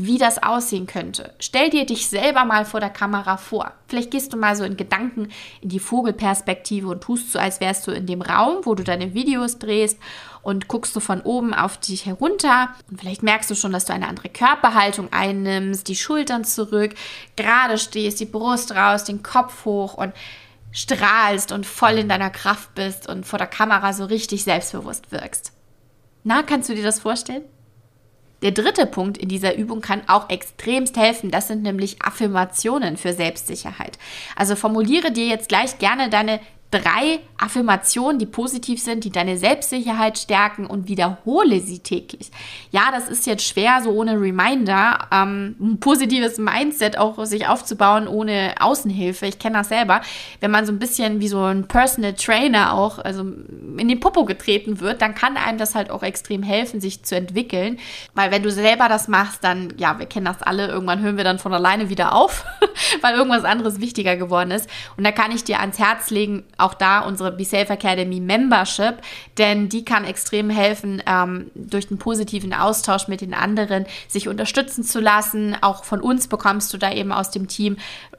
wie 0.00 0.16
das 0.16 0.40
aussehen 0.40 0.86
könnte. 0.86 1.34
Stell 1.40 1.70
dir 1.70 1.84
dich 1.84 2.08
selber 2.08 2.44
mal 2.44 2.64
vor 2.64 2.78
der 2.78 2.88
Kamera 2.88 3.36
vor. 3.36 3.72
Vielleicht 3.88 4.12
gehst 4.12 4.32
du 4.32 4.36
mal 4.36 4.54
so 4.54 4.62
in 4.62 4.76
Gedanken 4.76 5.28
in 5.60 5.70
die 5.70 5.80
Vogelperspektive 5.80 6.86
und 6.86 7.02
tust 7.02 7.32
so, 7.32 7.40
als 7.40 7.60
wärst 7.60 7.84
du 7.88 7.90
in 7.90 8.06
dem 8.06 8.22
Raum, 8.22 8.58
wo 8.62 8.76
du 8.76 8.84
deine 8.84 9.14
Videos 9.14 9.58
drehst 9.58 9.98
und 10.42 10.68
guckst 10.68 10.94
du 10.94 11.00
von 11.00 11.20
oben 11.22 11.52
auf 11.52 11.78
dich 11.78 12.06
herunter. 12.06 12.68
Und 12.88 13.00
vielleicht 13.00 13.24
merkst 13.24 13.50
du 13.50 13.56
schon, 13.56 13.72
dass 13.72 13.86
du 13.86 13.92
eine 13.92 14.06
andere 14.06 14.28
Körperhaltung 14.28 15.12
einnimmst, 15.12 15.88
die 15.88 15.96
Schultern 15.96 16.44
zurück, 16.44 16.94
gerade 17.34 17.76
stehst, 17.76 18.20
die 18.20 18.24
Brust 18.24 18.76
raus, 18.76 19.02
den 19.02 19.24
Kopf 19.24 19.64
hoch 19.64 19.94
und 19.94 20.12
strahlst 20.70 21.50
und 21.50 21.66
voll 21.66 21.98
in 21.98 22.08
deiner 22.08 22.30
Kraft 22.30 22.72
bist 22.76 23.08
und 23.08 23.26
vor 23.26 23.38
der 23.40 23.48
Kamera 23.48 23.92
so 23.92 24.04
richtig 24.04 24.44
selbstbewusst 24.44 25.10
wirkst. 25.10 25.52
Na, 26.22 26.44
kannst 26.44 26.68
du 26.68 26.76
dir 26.76 26.84
das 26.84 27.00
vorstellen? 27.00 27.42
Der 28.42 28.52
dritte 28.52 28.86
Punkt 28.86 29.18
in 29.18 29.28
dieser 29.28 29.56
Übung 29.56 29.80
kann 29.80 30.02
auch 30.06 30.30
extremst 30.30 30.96
helfen. 30.96 31.30
Das 31.30 31.48
sind 31.48 31.62
nämlich 31.62 32.02
Affirmationen 32.02 32.96
für 32.96 33.12
Selbstsicherheit. 33.12 33.98
Also 34.36 34.54
formuliere 34.54 35.10
dir 35.10 35.26
jetzt 35.26 35.48
gleich 35.48 35.78
gerne 35.78 36.08
deine 36.08 36.40
drei 36.70 37.20
Affirmationen, 37.38 38.18
die 38.18 38.26
positiv 38.26 38.82
sind, 38.82 39.04
die 39.04 39.10
deine 39.10 39.38
Selbstsicherheit 39.38 40.18
stärken 40.18 40.66
und 40.66 40.88
wiederhole 40.88 41.60
sie 41.60 41.78
täglich. 41.78 42.30
Ja, 42.72 42.90
das 42.92 43.08
ist 43.08 43.26
jetzt 43.26 43.46
schwer, 43.46 43.80
so 43.82 43.90
ohne 43.90 44.20
Reminder, 44.20 45.08
ähm, 45.10 45.56
ein 45.60 45.80
positives 45.80 46.38
Mindset 46.38 46.98
auch 46.98 47.24
sich 47.24 47.46
aufzubauen 47.46 48.06
ohne 48.06 48.54
Außenhilfe. 48.60 49.26
Ich 49.26 49.38
kenne 49.38 49.58
das 49.58 49.68
selber. 49.68 50.02
Wenn 50.40 50.50
man 50.50 50.66
so 50.66 50.72
ein 50.72 50.78
bisschen 50.78 51.20
wie 51.20 51.28
so 51.28 51.42
ein 51.42 51.68
Personal 51.68 52.12
Trainer 52.14 52.74
auch, 52.74 52.98
also 52.98 53.22
in 53.22 53.88
den 53.88 54.00
Popo 54.00 54.24
getreten 54.24 54.80
wird, 54.80 55.00
dann 55.00 55.14
kann 55.14 55.36
einem 55.36 55.58
das 55.58 55.74
halt 55.74 55.90
auch 55.90 56.02
extrem 56.02 56.42
helfen, 56.42 56.80
sich 56.80 57.02
zu 57.04 57.16
entwickeln. 57.16 57.78
Weil 58.14 58.30
wenn 58.30 58.42
du 58.42 58.50
selber 58.50 58.88
das 58.88 59.08
machst, 59.08 59.42
dann, 59.42 59.72
ja, 59.78 59.98
wir 59.98 60.06
kennen 60.06 60.26
das 60.26 60.42
alle, 60.42 60.66
irgendwann 60.66 61.00
hören 61.00 61.16
wir 61.16 61.24
dann 61.24 61.38
von 61.38 61.54
alleine 61.54 61.88
wieder 61.88 62.14
auf, 62.14 62.44
weil 63.00 63.14
irgendwas 63.14 63.44
anderes 63.44 63.80
wichtiger 63.80 64.16
geworden 64.16 64.50
ist. 64.50 64.68
Und 64.96 65.04
da 65.04 65.12
kann 65.12 65.32
ich 65.32 65.44
dir 65.44 65.60
ans 65.60 65.78
Herz 65.78 66.10
legen, 66.10 66.44
auch 66.58 66.74
da 66.74 67.00
unsere 67.00 67.32
Be 67.32 67.44
Safe 67.44 67.72
Academy 67.72 68.20
Membership, 68.20 68.96
denn 69.38 69.68
die 69.68 69.84
kann 69.84 70.04
extrem 70.04 70.50
helfen, 70.50 71.02
ähm, 71.06 71.50
durch 71.54 71.88
den 71.88 71.98
positiven 71.98 72.52
Austausch 72.52 73.08
mit 73.08 73.20
den 73.20 73.32
anderen 73.32 73.86
sich 74.08 74.28
unterstützen 74.28 74.84
zu 74.84 75.00
lassen. 75.00 75.56
Auch 75.60 75.84
von 75.84 76.00
uns 76.00 76.28
bekommst 76.28 76.72
du 76.74 76.78
da 76.78 76.92
eben 76.92 77.12
aus 77.12 77.30
dem 77.30 77.48
Team 77.48 77.76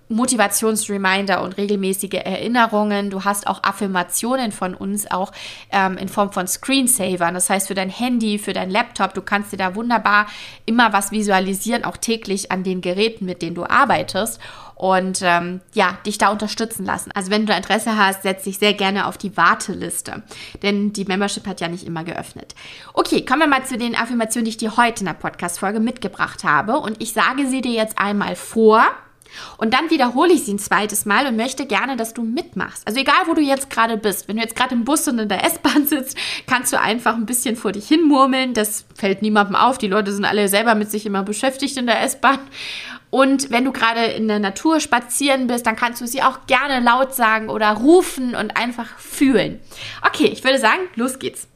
Motivationsreminder 0.10 1.44
und 1.44 1.58
regelmäßige 1.58 2.16
Erinnerungen. 2.26 3.12
Du 3.12 3.24
hast 3.26 3.46
auch 3.46 3.62
Affirmationen 3.64 4.52
von 4.52 4.74
uns, 4.74 5.10
auch 5.10 5.32
ähm, 5.72 5.98
in 5.98 6.10
Form 6.10 6.32
von 6.32 6.48
Screensavern. 6.48 7.36
Das 7.36 7.50
heißt, 7.50 7.68
für 7.68 7.76
dein 7.76 7.90
Handy, 7.90 8.40
für 8.40 8.54
dein 8.54 8.72
Laptop, 8.72 9.14
du 9.14 9.22
kannst 9.22 9.54
dir 9.54 9.58
da 9.58 9.76
wunderbar 9.76 10.26
immer 10.66 10.94
was 10.94 11.12
visualisieren, 11.12 11.84
auch 11.84 11.98
täglich 11.98 12.52
an 12.52 12.64
den 12.64 12.82
Geräten, 12.82 13.26
mit 13.26 13.44
denen 13.44 13.56
du 13.56 13.66
arbeitest 13.66 14.40
und 14.80 15.20
ähm, 15.24 15.60
ja, 15.74 15.98
dich 16.06 16.18
da 16.18 16.30
unterstützen 16.30 16.86
lassen. 16.86 17.12
Also 17.14 17.32
wenn 17.32 17.46
du 17.46 17.54
Interesse 17.54 17.98
hast, 17.98 18.24
setz 18.24 18.46
dich 18.46 18.60
sehr 18.60 18.74
gerne 18.74 19.08
auf 19.08 19.18
die 19.18 19.36
Warteliste, 19.36 20.24
denn 20.64 20.94
die 20.94 21.04
Membership 21.04 21.46
hat 21.48 21.60
ja 21.60 21.68
nicht 21.68 21.86
immer 21.86 22.06
geöffnet. 22.06 22.56
Okay, 22.94 23.26
kommen 23.26 23.42
wir 23.42 23.48
mal 23.48 23.66
zu 23.66 23.78
den 23.78 23.94
Affirmationen, 23.94 24.46
die 24.46 24.52
ich 24.52 24.58
dir 24.58 24.78
heute 24.78 25.02
in 25.02 25.08
der 25.08 25.16
Podcast-Folge 25.16 25.82
mitgebracht 25.82 26.46
habe 26.46 26.80
und 26.80 27.02
ich 27.02 27.12
sage 27.12 27.46
sie 27.48 27.60
dir 27.60 27.74
jetzt 27.74 28.00
einmal 28.00 28.38
vor. 28.38 28.86
Und 29.58 29.74
dann 29.74 29.90
wiederhole 29.90 30.34
ich 30.34 30.46
sie 30.46 30.54
ein 30.54 30.60
zweites 30.60 31.06
Mal 31.06 31.28
und 31.28 31.36
möchte 31.36 31.66
gerne, 31.68 31.98
dass 31.98 32.14
du 32.14 32.24
mitmachst. 32.24 32.88
Also 32.88 33.00
egal, 33.02 33.28
wo 33.28 33.34
du 33.34 33.42
jetzt 33.42 33.70
gerade 33.70 33.98
bist. 33.98 34.28
Wenn 34.28 34.38
du 34.38 34.42
jetzt 34.42 34.56
gerade 34.56 34.74
im 34.74 34.86
Bus 34.86 35.08
und 35.08 35.20
in 35.20 35.30
der 35.30 35.44
S-Bahn 35.46 35.86
sitzt, 35.86 36.18
kannst 36.48 36.74
du 36.74 36.80
einfach 36.80 37.14
ein 37.14 37.28
bisschen 37.28 37.56
vor 37.56 37.74
dich 37.74 37.88
hin 37.88 38.08
murmeln. 38.08 38.56
Das 38.56 38.86
fällt 38.96 39.22
niemandem 39.22 39.56
auf. 39.56 39.78
Die 39.78 39.88
Leute 39.88 40.14
sind 40.14 40.26
alle 40.26 40.48
selber 40.48 40.74
mit 40.74 40.90
sich 40.90 41.06
immer 41.06 41.22
beschäftigt 41.22 41.78
in 41.78 41.86
der 41.86 42.02
S-Bahn. 42.02 42.40
Und 43.12 43.50
wenn 43.50 43.66
du 43.66 43.72
gerade 43.72 44.06
in 44.06 44.28
der 44.28 44.40
Natur 44.40 44.80
spazieren 44.80 45.48
bist, 45.48 45.66
dann 45.66 45.76
kannst 45.76 46.00
du 46.02 46.08
sie 46.08 46.22
auch 46.22 46.46
gerne 46.46 46.80
laut 46.80 47.16
sagen 47.16 47.50
oder 47.50 47.72
rufen 47.72 48.36
und 48.36 48.56
einfach 48.56 49.00
fühlen. 49.00 49.60
Okay, 50.06 50.28
ich 50.28 50.44
würde 50.44 50.60
sagen, 50.60 50.82
los 50.96 51.18
geht's. 51.18 51.48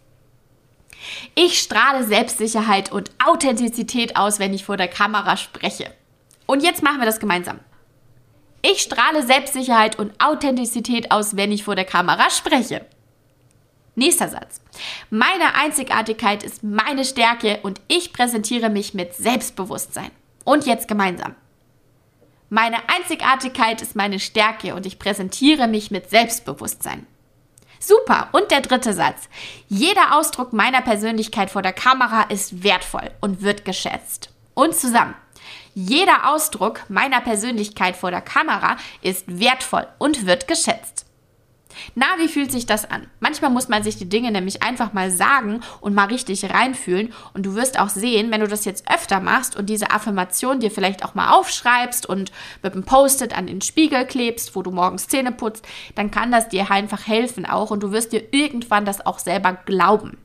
Ich 1.36 1.60
strahle 1.60 2.04
Selbstsicherheit 2.06 2.92
und 2.92 3.12
Authentizität 3.24 4.16
aus, 4.16 4.40
wenn 4.40 4.54
ich 4.54 4.66
vor 4.66 4.78
der 4.78 4.88
Kamera 4.88 5.38
spreche. 5.38 5.92
Und 6.46 6.64
jetzt 6.64 6.82
machen 6.82 7.00
wir 7.00 7.06
das 7.06 7.20
gemeinsam. 7.20 7.60
Ich 8.62 8.82
strahle 8.82 9.24
Selbstsicherheit 9.24 10.00
und 10.00 10.14
Authentizität 10.24 11.12
aus, 11.12 11.36
wenn 11.36 11.52
ich 11.52 11.64
vor 11.64 11.76
der 11.76 11.86
Kamera 11.86 12.30
spreche. 12.30 12.86
Nächster 13.96 14.30
Satz. 14.30 14.62
Meine 15.10 15.54
Einzigartigkeit 15.56 16.44
ist 16.44 16.64
meine 16.64 17.06
Stärke 17.06 17.60
und 17.62 17.80
ich 17.88 18.12
präsentiere 18.14 18.70
mich 18.70 18.94
mit 18.94 19.14
Selbstbewusstsein. 19.14 20.10
Und 20.46 20.66
jetzt 20.66 20.88
gemeinsam. 20.88 21.36
Meine 22.54 22.88
Einzigartigkeit 22.88 23.82
ist 23.82 23.96
meine 23.96 24.20
Stärke 24.20 24.76
und 24.76 24.86
ich 24.86 25.00
präsentiere 25.00 25.68
mich 25.68 25.90
mit 25.90 26.12
Selbstbewusstsein. 26.12 27.08
Super. 27.80 28.30
Und 28.32 28.52
der 28.52 28.62
dritte 28.62 28.94
Satz. 28.94 29.28
Jeder 29.70 30.16
Ausdruck 30.16 30.54
meiner 30.54 30.82
Persönlichkeit 30.82 31.50
vor 31.50 31.64
der 31.64 31.74
Kamera 31.74 32.22
ist 32.30 32.64
wertvoll 32.64 33.10
und 33.22 33.42
wird 33.42 33.66
geschätzt. 33.66 34.30
Und 34.54 34.76
zusammen. 34.76 35.16
Jeder 35.74 36.32
Ausdruck 36.32 36.82
meiner 36.90 37.22
Persönlichkeit 37.22 37.98
vor 37.98 38.12
der 38.12 38.22
Kamera 38.22 38.78
ist 39.02 39.40
wertvoll 39.40 39.88
und 39.98 40.28
wird 40.28 40.48
geschätzt. 40.48 41.03
Na, 41.96 42.06
wie 42.18 42.28
fühlt 42.28 42.52
sich 42.52 42.66
das 42.66 42.90
an? 42.90 43.08
Manchmal 43.20 43.52
muss 43.52 43.70
man 43.70 43.84
sich 43.84 43.98
die 43.98 44.10
Dinge 44.10 44.32
nämlich 44.32 44.64
einfach 44.64 44.94
mal 44.94 45.12
sagen 45.12 45.62
und 45.82 45.94
mal 45.94 46.06
richtig 46.06 46.50
reinfühlen. 46.50 47.14
Und 47.34 47.46
du 47.46 47.56
wirst 47.56 47.80
auch 47.80 47.90
sehen, 47.90 48.32
wenn 48.32 48.42
du 48.42 48.48
das 48.48 48.66
jetzt 48.66 48.90
öfter 48.90 49.20
machst 49.20 49.56
und 49.56 49.70
diese 49.70 49.92
Affirmation 49.92 50.60
dir 50.60 50.72
vielleicht 50.72 51.06
auch 51.06 51.16
mal 51.16 51.32
aufschreibst 51.32 52.06
und 52.08 52.32
mit 52.62 52.74
einem 52.74 52.84
Post-it 52.84 53.38
an 53.38 53.48
den 53.48 53.62
Spiegel 53.62 54.06
klebst, 54.06 54.56
wo 54.56 54.62
du 54.62 54.72
morgens 54.72 55.08
Zähne 55.08 55.32
putzt, 55.32 55.66
dann 55.96 56.12
kann 56.12 56.32
das 56.32 56.50
dir 56.50 56.70
einfach 56.72 57.08
helfen 57.08 57.46
auch 57.46 57.72
und 57.72 57.84
du 57.84 57.92
wirst 57.92 58.14
dir 58.14 58.24
irgendwann 58.32 58.86
das 58.86 59.06
auch 59.06 59.20
selber 59.20 59.54
glauben. 59.54 60.18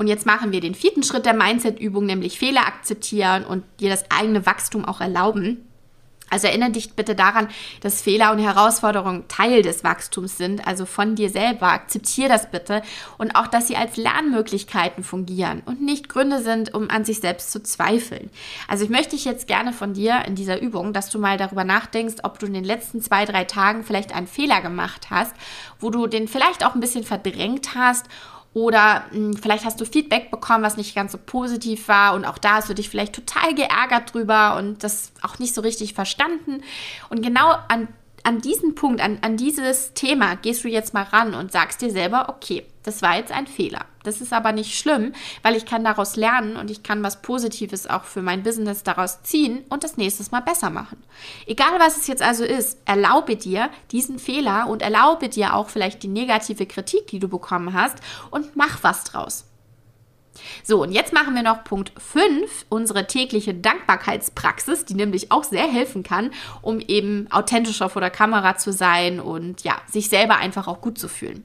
Und 0.00 0.06
jetzt 0.06 0.24
machen 0.24 0.50
wir 0.50 0.62
den 0.62 0.74
vierten 0.74 1.02
Schritt 1.02 1.26
der 1.26 1.34
Mindset-Übung, 1.34 2.06
nämlich 2.06 2.38
Fehler 2.38 2.66
akzeptieren 2.66 3.44
und 3.44 3.64
dir 3.80 3.90
das 3.90 4.10
eigene 4.10 4.46
Wachstum 4.46 4.86
auch 4.86 5.02
erlauben. 5.02 5.68
Also 6.30 6.46
erinnere 6.46 6.70
dich 6.70 6.94
bitte 6.94 7.14
daran, 7.14 7.48
dass 7.80 8.00
Fehler 8.00 8.32
und 8.32 8.38
Herausforderungen 8.38 9.26
Teil 9.28 9.62
des 9.62 9.84
Wachstums 9.84 10.36
sind, 10.36 10.66
also 10.66 10.86
von 10.86 11.16
dir 11.16 11.28
selber. 11.28 11.66
Akzeptiere 11.66 12.28
das 12.28 12.50
bitte 12.50 12.82
und 13.18 13.34
auch, 13.34 13.48
dass 13.48 13.68
sie 13.68 13.76
als 13.76 13.96
Lernmöglichkeiten 13.96 15.04
fungieren 15.04 15.62
und 15.66 15.82
nicht 15.82 16.08
Gründe 16.08 16.40
sind, 16.40 16.72
um 16.72 16.88
an 16.88 17.04
sich 17.04 17.20
selbst 17.20 17.50
zu 17.50 17.62
zweifeln. 17.62 18.30
Also 18.68 18.84
ich 18.84 18.90
möchte 18.90 19.16
dich 19.16 19.24
jetzt 19.24 19.46
gerne 19.46 19.72
von 19.72 19.94
dir 19.94 20.22
in 20.26 20.36
dieser 20.36 20.60
Übung, 20.60 20.92
dass 20.92 21.10
du 21.10 21.18
mal 21.18 21.36
darüber 21.36 21.64
nachdenkst, 21.64 22.16
ob 22.22 22.38
du 22.38 22.46
in 22.46 22.54
den 22.54 22.64
letzten 22.64 23.02
zwei, 23.02 23.24
drei 23.24 23.44
Tagen 23.44 23.84
vielleicht 23.84 24.14
einen 24.14 24.26
Fehler 24.26 24.60
gemacht 24.60 25.08
hast, 25.10 25.34
wo 25.80 25.90
du 25.90 26.06
den 26.06 26.28
vielleicht 26.28 26.64
auch 26.64 26.74
ein 26.74 26.80
bisschen 26.80 27.04
verdrängt 27.04 27.74
hast 27.74 28.06
oder 28.52 29.04
mh, 29.12 29.16
hm, 29.16 29.36
vielleicht 29.36 29.64
hast 29.64 29.80
du 29.80 29.84
Feedback 29.84 30.30
bekommen, 30.30 30.64
was 30.64 30.76
nicht 30.76 30.94
ganz 30.94 31.12
so 31.12 31.18
positiv 31.18 31.88
war 31.88 32.14
und 32.14 32.24
auch 32.24 32.38
da 32.38 32.56
hast 32.56 32.68
du 32.68 32.74
dich 32.74 32.88
vielleicht 32.88 33.14
total 33.14 33.54
geärgert 33.54 34.12
drüber 34.12 34.56
und 34.56 34.82
das 34.82 35.12
auch 35.22 35.38
nicht 35.38 35.54
so 35.54 35.60
richtig 35.60 35.94
verstanden. 35.94 36.62
Und 37.08 37.22
genau 37.22 37.54
an 37.68 37.88
an 38.24 38.40
diesen 38.40 38.74
Punkt, 38.74 39.00
an, 39.00 39.18
an 39.22 39.36
dieses 39.36 39.94
Thema 39.94 40.36
gehst 40.36 40.64
du 40.64 40.68
jetzt 40.68 40.94
mal 40.94 41.04
ran 41.04 41.34
und 41.34 41.52
sagst 41.52 41.80
dir 41.80 41.90
selber, 41.90 42.28
okay, 42.28 42.64
das 42.82 43.02
war 43.02 43.16
jetzt 43.16 43.32
ein 43.32 43.46
Fehler. 43.46 43.84
Das 44.04 44.20
ist 44.20 44.32
aber 44.32 44.52
nicht 44.52 44.78
schlimm, 44.78 45.12
weil 45.42 45.54
ich 45.54 45.66
kann 45.66 45.84
daraus 45.84 46.16
lernen 46.16 46.56
und 46.56 46.70
ich 46.70 46.82
kann 46.82 47.02
was 47.02 47.20
Positives 47.20 47.86
auch 47.86 48.04
für 48.04 48.22
mein 48.22 48.42
Business 48.42 48.82
daraus 48.82 49.22
ziehen 49.22 49.64
und 49.68 49.84
das 49.84 49.98
nächstes 49.98 50.30
Mal 50.30 50.40
besser 50.40 50.70
machen. 50.70 51.02
Egal 51.46 51.78
was 51.78 51.98
es 51.98 52.06
jetzt 52.06 52.22
also 52.22 52.44
ist, 52.44 52.78
erlaube 52.86 53.36
dir 53.36 53.68
diesen 53.92 54.18
Fehler 54.18 54.68
und 54.68 54.80
erlaube 54.80 55.28
dir 55.28 55.54
auch 55.54 55.68
vielleicht 55.68 56.02
die 56.02 56.08
negative 56.08 56.66
Kritik, 56.66 57.08
die 57.08 57.18
du 57.18 57.28
bekommen 57.28 57.74
hast 57.74 57.98
und 58.30 58.56
mach 58.56 58.82
was 58.82 59.04
draus. 59.04 59.49
So, 60.62 60.82
und 60.82 60.92
jetzt 60.92 61.12
machen 61.12 61.34
wir 61.34 61.42
noch 61.42 61.64
Punkt 61.64 61.92
5, 61.98 62.66
unsere 62.68 63.06
tägliche 63.06 63.54
Dankbarkeitspraxis, 63.54 64.84
die 64.84 64.94
nämlich 64.94 65.32
auch 65.32 65.44
sehr 65.44 65.66
helfen 65.66 66.02
kann, 66.02 66.30
um 66.62 66.80
eben 66.80 67.26
authentischer 67.30 67.88
vor 67.88 68.00
der 68.00 68.10
Kamera 68.10 68.56
zu 68.56 68.72
sein 68.72 69.20
und 69.20 69.64
ja, 69.64 69.80
sich 69.90 70.08
selber 70.08 70.36
einfach 70.36 70.68
auch 70.68 70.80
gut 70.80 70.98
zu 70.98 71.08
fühlen. 71.08 71.44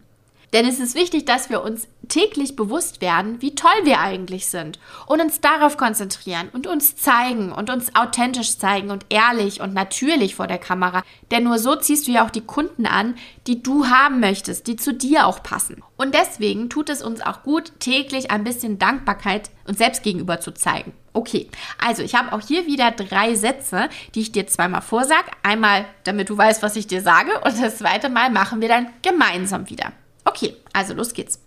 Denn 0.55 0.65
es 0.65 0.79
ist 0.79 0.95
wichtig, 0.95 1.25
dass 1.25 1.49
wir 1.49 1.61
uns 1.61 1.85
täglich 2.07 2.55
bewusst 2.55 3.01
werden, 3.01 3.41
wie 3.41 3.55
toll 3.55 3.73
wir 3.83 3.99
eigentlich 3.99 4.45
sind 4.45 4.79
und 5.05 5.19
uns 5.19 5.41
darauf 5.41 5.75
konzentrieren 5.75 6.47
und 6.47 6.65
uns 6.65 6.95
zeigen 6.95 7.51
und 7.51 7.69
uns 7.69 7.93
authentisch 7.93 8.57
zeigen 8.57 8.89
und 8.89 9.05
ehrlich 9.09 9.59
und 9.59 9.73
natürlich 9.73 10.35
vor 10.35 10.47
der 10.47 10.57
Kamera. 10.57 11.03
Denn 11.29 11.43
nur 11.43 11.59
so 11.59 11.75
ziehst 11.75 12.07
du 12.07 12.13
ja 12.13 12.25
auch 12.25 12.29
die 12.29 12.45
Kunden 12.45 12.85
an, 12.85 13.15
die 13.47 13.61
du 13.61 13.87
haben 13.87 14.21
möchtest, 14.21 14.67
die 14.67 14.77
zu 14.77 14.93
dir 14.93 15.27
auch 15.27 15.43
passen. 15.43 15.83
Und 15.97 16.15
deswegen 16.15 16.69
tut 16.69 16.89
es 16.89 17.01
uns 17.01 17.19
auch 17.19 17.43
gut, 17.43 17.73
täglich 17.81 18.31
ein 18.31 18.45
bisschen 18.45 18.79
Dankbarkeit 18.79 19.49
uns 19.67 19.79
selbst 19.79 20.03
gegenüber 20.03 20.39
zu 20.39 20.53
zeigen. 20.53 20.93
Okay, 21.11 21.49
also 21.85 22.01
ich 22.01 22.15
habe 22.15 22.31
auch 22.31 22.39
hier 22.39 22.65
wieder 22.65 22.91
drei 22.91 23.35
Sätze, 23.35 23.89
die 24.13 24.21
ich 24.21 24.31
dir 24.31 24.47
zweimal 24.47 24.81
vorsage. 24.81 25.31
Einmal, 25.43 25.83
damit 26.05 26.29
du 26.29 26.37
weißt, 26.37 26.63
was 26.63 26.77
ich 26.77 26.87
dir 26.87 27.01
sage 27.01 27.41
und 27.43 27.61
das 27.61 27.79
zweite 27.79 28.07
Mal 28.07 28.29
machen 28.29 28.61
wir 28.61 28.69
dann 28.69 28.87
gemeinsam 29.01 29.69
wieder. 29.69 29.91
Okay, 30.25 30.55
also 30.73 30.93
los 30.93 31.13
geht's. 31.13 31.39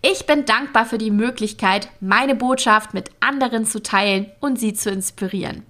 Ich 0.00 0.26
bin 0.26 0.44
dankbar 0.44 0.86
für 0.86 0.98
die 0.98 1.10
Möglichkeit, 1.10 1.88
meine 2.00 2.34
Botschaft 2.34 2.94
mit 2.94 3.10
anderen 3.20 3.64
zu 3.64 3.82
teilen 3.82 4.30
und 4.40 4.58
sie 4.58 4.74
zu 4.74 4.90
inspirieren. 4.90 5.64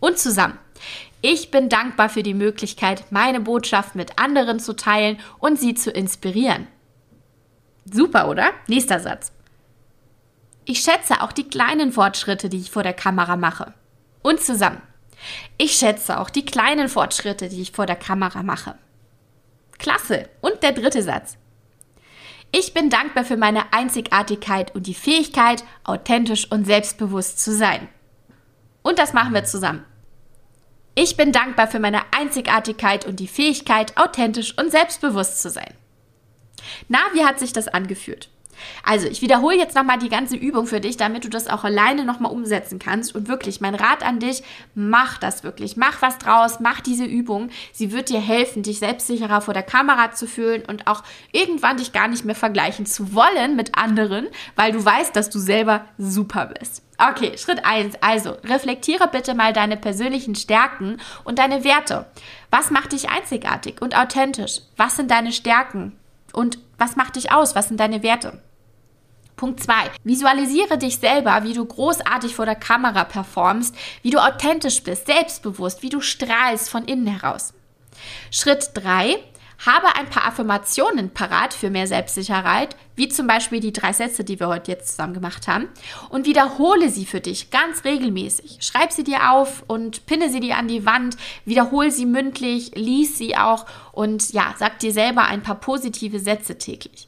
Und 0.00 0.18
zusammen. 0.18 0.58
Ich 1.20 1.52
bin 1.52 1.68
dankbar 1.68 2.08
für 2.08 2.24
die 2.24 2.34
Möglichkeit, 2.34 3.04
meine 3.10 3.40
Botschaft 3.40 3.94
mit 3.94 4.18
anderen 4.18 4.58
zu 4.58 4.74
teilen 4.74 5.20
und 5.38 5.60
sie 5.60 5.74
zu 5.74 5.92
inspirieren. 5.92 6.66
Super, 7.84 8.28
oder? 8.28 8.50
Nächster 8.66 8.98
Satz. 8.98 9.30
Ich 10.64 10.80
schätze 10.80 11.22
auch 11.22 11.32
die 11.32 11.48
kleinen 11.48 11.92
Fortschritte, 11.92 12.48
die 12.48 12.58
ich 12.58 12.70
vor 12.70 12.82
der 12.82 12.94
Kamera 12.94 13.36
mache. 13.36 13.74
Und 14.22 14.40
zusammen. 14.40 14.82
Ich 15.58 15.72
schätze 15.72 16.18
auch 16.18 16.30
die 16.30 16.44
kleinen 16.44 16.88
Fortschritte, 16.88 17.48
die 17.48 17.62
ich 17.62 17.72
vor 17.72 17.86
der 17.86 17.96
Kamera 17.96 18.42
mache. 18.42 18.74
Klasse. 19.78 20.28
Und 20.40 20.62
der 20.62 20.72
dritte 20.72 21.02
Satz. 21.02 21.36
Ich 22.54 22.74
bin 22.74 22.90
dankbar 22.90 23.24
für 23.24 23.38
meine 23.38 23.72
Einzigartigkeit 23.72 24.74
und 24.74 24.86
die 24.86 24.94
Fähigkeit, 24.94 25.64
authentisch 25.84 26.50
und 26.50 26.66
selbstbewusst 26.66 27.40
zu 27.40 27.50
sein. 27.56 27.88
Und 28.82 28.98
das 28.98 29.14
machen 29.14 29.32
wir 29.32 29.44
zusammen. 29.44 29.86
Ich 30.94 31.16
bin 31.16 31.32
dankbar 31.32 31.66
für 31.68 31.78
meine 31.78 32.02
Einzigartigkeit 32.14 33.06
und 33.06 33.20
die 33.20 33.28
Fähigkeit, 33.28 33.96
authentisch 33.96 34.56
und 34.58 34.70
selbstbewusst 34.70 35.40
zu 35.40 35.48
sein. 35.48 35.72
Na, 36.88 36.98
wie 37.14 37.24
hat 37.24 37.38
sich 37.38 37.54
das 37.54 37.68
angefühlt? 37.68 38.28
Also, 38.84 39.06
ich 39.08 39.22
wiederhole 39.22 39.56
jetzt 39.56 39.74
nochmal 39.74 39.98
die 39.98 40.08
ganze 40.08 40.36
Übung 40.36 40.66
für 40.66 40.80
dich, 40.80 40.96
damit 40.96 41.24
du 41.24 41.28
das 41.28 41.48
auch 41.48 41.64
alleine 41.64 42.04
nochmal 42.04 42.32
umsetzen 42.32 42.78
kannst. 42.78 43.14
Und 43.14 43.28
wirklich, 43.28 43.60
mein 43.60 43.74
Rat 43.74 44.04
an 44.04 44.18
dich, 44.18 44.42
mach 44.74 45.18
das 45.18 45.44
wirklich. 45.44 45.76
Mach 45.76 46.02
was 46.02 46.18
draus, 46.18 46.60
mach 46.60 46.80
diese 46.80 47.04
Übung. 47.04 47.50
Sie 47.72 47.92
wird 47.92 48.08
dir 48.08 48.20
helfen, 48.20 48.62
dich 48.62 48.78
selbstsicherer 48.78 49.40
vor 49.40 49.54
der 49.54 49.62
Kamera 49.62 50.12
zu 50.12 50.26
fühlen 50.26 50.62
und 50.66 50.86
auch 50.86 51.02
irgendwann 51.32 51.76
dich 51.76 51.92
gar 51.92 52.08
nicht 52.08 52.24
mehr 52.24 52.34
vergleichen 52.34 52.86
zu 52.86 53.14
wollen 53.14 53.56
mit 53.56 53.76
anderen, 53.76 54.28
weil 54.56 54.72
du 54.72 54.84
weißt, 54.84 55.14
dass 55.14 55.30
du 55.30 55.38
selber 55.38 55.84
super 55.98 56.46
bist. 56.46 56.82
Okay, 56.98 57.36
Schritt 57.36 57.64
1. 57.64 57.96
Also, 58.00 58.36
reflektiere 58.44 59.08
bitte 59.08 59.34
mal 59.34 59.52
deine 59.52 59.76
persönlichen 59.76 60.34
Stärken 60.34 60.98
und 61.24 61.38
deine 61.38 61.64
Werte. 61.64 62.06
Was 62.50 62.70
macht 62.70 62.92
dich 62.92 63.08
einzigartig 63.08 63.80
und 63.80 63.96
authentisch? 63.96 64.60
Was 64.76 64.96
sind 64.96 65.10
deine 65.10 65.32
Stärken? 65.32 65.98
Und 66.32 66.58
was 66.78 66.96
macht 66.96 67.16
dich 67.16 67.32
aus? 67.32 67.54
Was 67.54 67.68
sind 67.68 67.78
deine 67.78 68.02
Werte? 68.02 68.40
Punkt 69.36 69.62
2. 69.62 69.74
Visualisiere 70.04 70.78
dich 70.78 70.98
selber, 70.98 71.42
wie 71.42 71.54
du 71.54 71.64
großartig 71.64 72.34
vor 72.34 72.44
der 72.44 72.54
Kamera 72.54 73.04
performst, 73.04 73.74
wie 74.02 74.10
du 74.10 74.18
authentisch 74.18 74.82
bist, 74.82 75.06
selbstbewusst, 75.06 75.82
wie 75.82 75.88
du 75.88 76.00
strahlst 76.00 76.70
von 76.70 76.84
innen 76.84 77.06
heraus. 77.06 77.54
Schritt 78.30 78.70
3. 78.74 79.16
Habe 79.64 79.94
ein 79.94 80.10
paar 80.10 80.26
Affirmationen 80.26 81.10
parat 81.10 81.54
für 81.54 81.70
mehr 81.70 81.86
Selbstsicherheit, 81.86 82.74
wie 82.96 83.08
zum 83.08 83.28
Beispiel 83.28 83.60
die 83.60 83.72
drei 83.72 83.92
Sätze, 83.92 84.24
die 84.24 84.40
wir 84.40 84.48
heute 84.48 84.72
jetzt 84.72 84.88
zusammen 84.88 85.14
gemacht 85.14 85.46
haben, 85.46 85.68
und 86.08 86.26
wiederhole 86.26 86.88
sie 86.88 87.06
für 87.06 87.20
dich 87.20 87.50
ganz 87.50 87.84
regelmäßig. 87.84 88.58
Schreib 88.60 88.90
sie 88.90 89.04
dir 89.04 89.30
auf 89.30 89.62
und 89.68 90.04
pinne 90.06 90.30
sie 90.30 90.40
dir 90.40 90.56
an 90.56 90.66
die 90.66 90.84
Wand, 90.84 91.16
wiederhole 91.44 91.92
sie 91.92 92.06
mündlich, 92.06 92.72
lies 92.74 93.16
sie 93.18 93.36
auch 93.36 93.66
und 93.92 94.32
ja, 94.32 94.52
sag 94.58 94.80
dir 94.80 94.92
selber 94.92 95.26
ein 95.26 95.42
paar 95.42 95.60
positive 95.60 96.18
Sätze 96.18 96.58
täglich. 96.58 97.06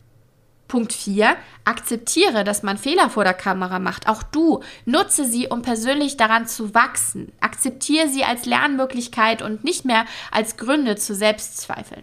Punkt 0.68 0.92
4. 0.92 1.36
Akzeptiere, 1.64 2.44
dass 2.44 2.62
man 2.62 2.78
Fehler 2.78 3.10
vor 3.10 3.24
der 3.24 3.34
Kamera 3.34 3.78
macht. 3.78 4.08
Auch 4.08 4.22
du 4.22 4.62
nutze 4.86 5.24
sie, 5.24 5.48
um 5.48 5.62
persönlich 5.62 6.16
daran 6.16 6.46
zu 6.46 6.74
wachsen. 6.74 7.32
Akzeptiere 7.40 8.08
sie 8.08 8.24
als 8.24 8.46
Lernmöglichkeit 8.46 9.42
und 9.42 9.64
nicht 9.64 9.84
mehr 9.84 10.04
als 10.30 10.56
Gründe 10.56 10.96
zu 10.96 11.14
Selbstzweifeln. 11.14 12.02